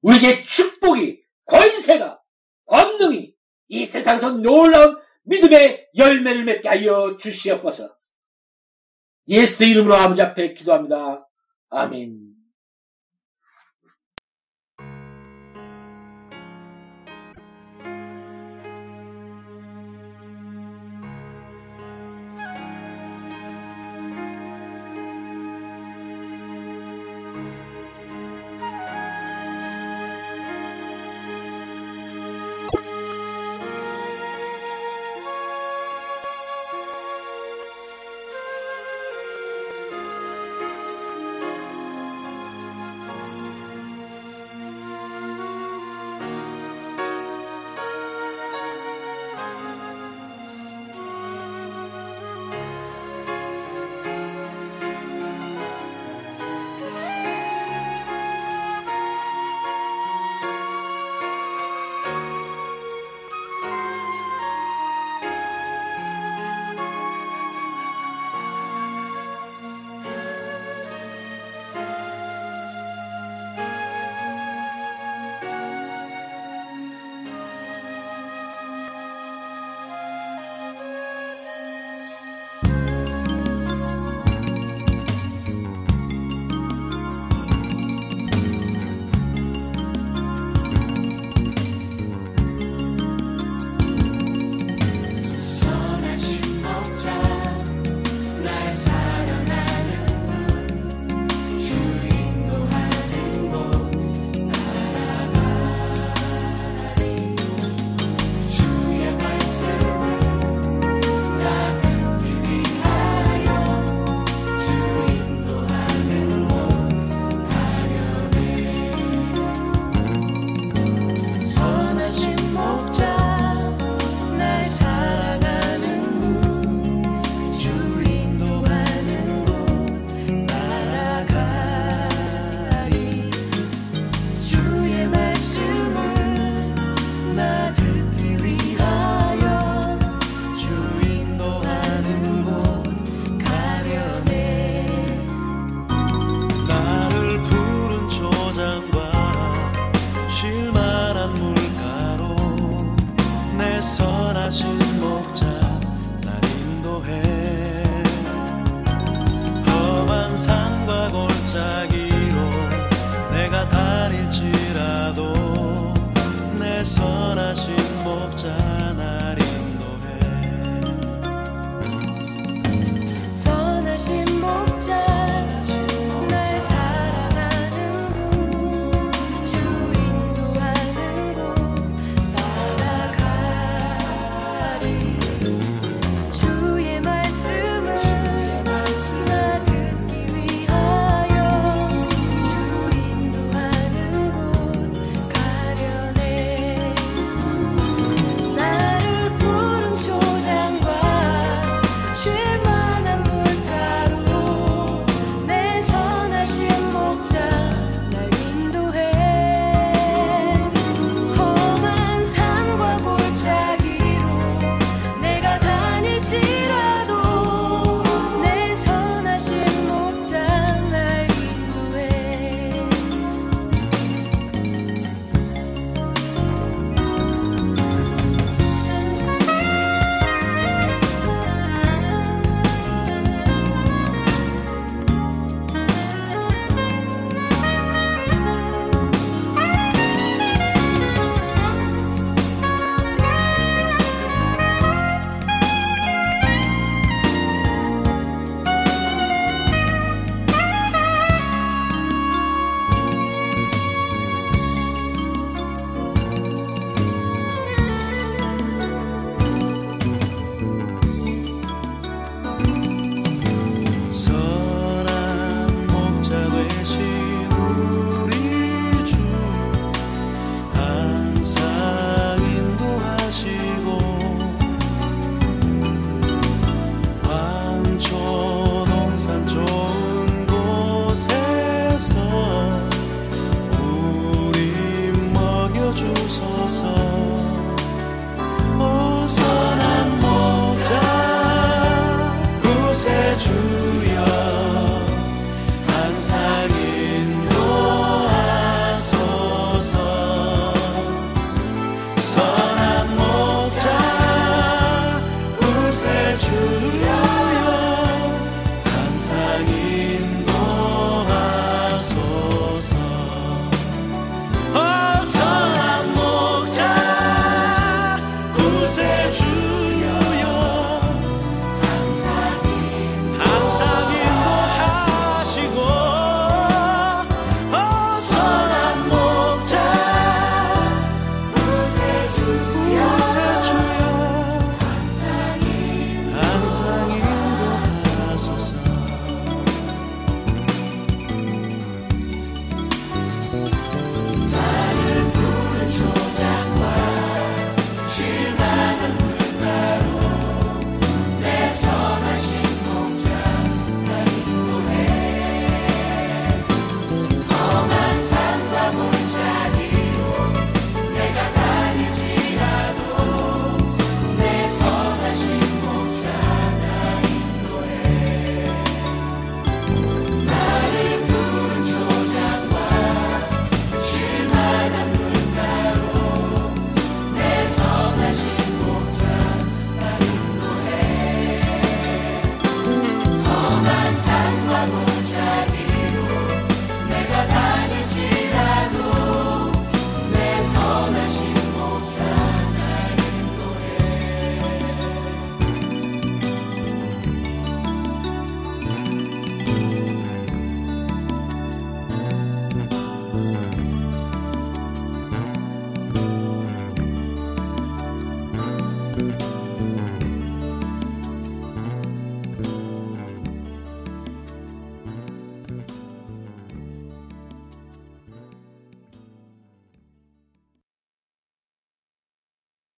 우리에게 0.00 0.42
축복이 0.42 1.22
권세가 1.44 2.20
권능이 2.66 3.34
이 3.68 3.84
세상에서 3.86 4.32
놀라운 4.32 4.98
믿음의 5.24 5.90
열매를 5.96 6.44
맺게 6.44 6.68
하여 6.68 7.16
주시옵소서. 7.18 7.94
예수 9.28 9.64
이름으로 9.64 9.94
아버지 9.94 10.22
앞에 10.22 10.54
기도합니다. 10.54 11.28
아멘. 11.68 12.27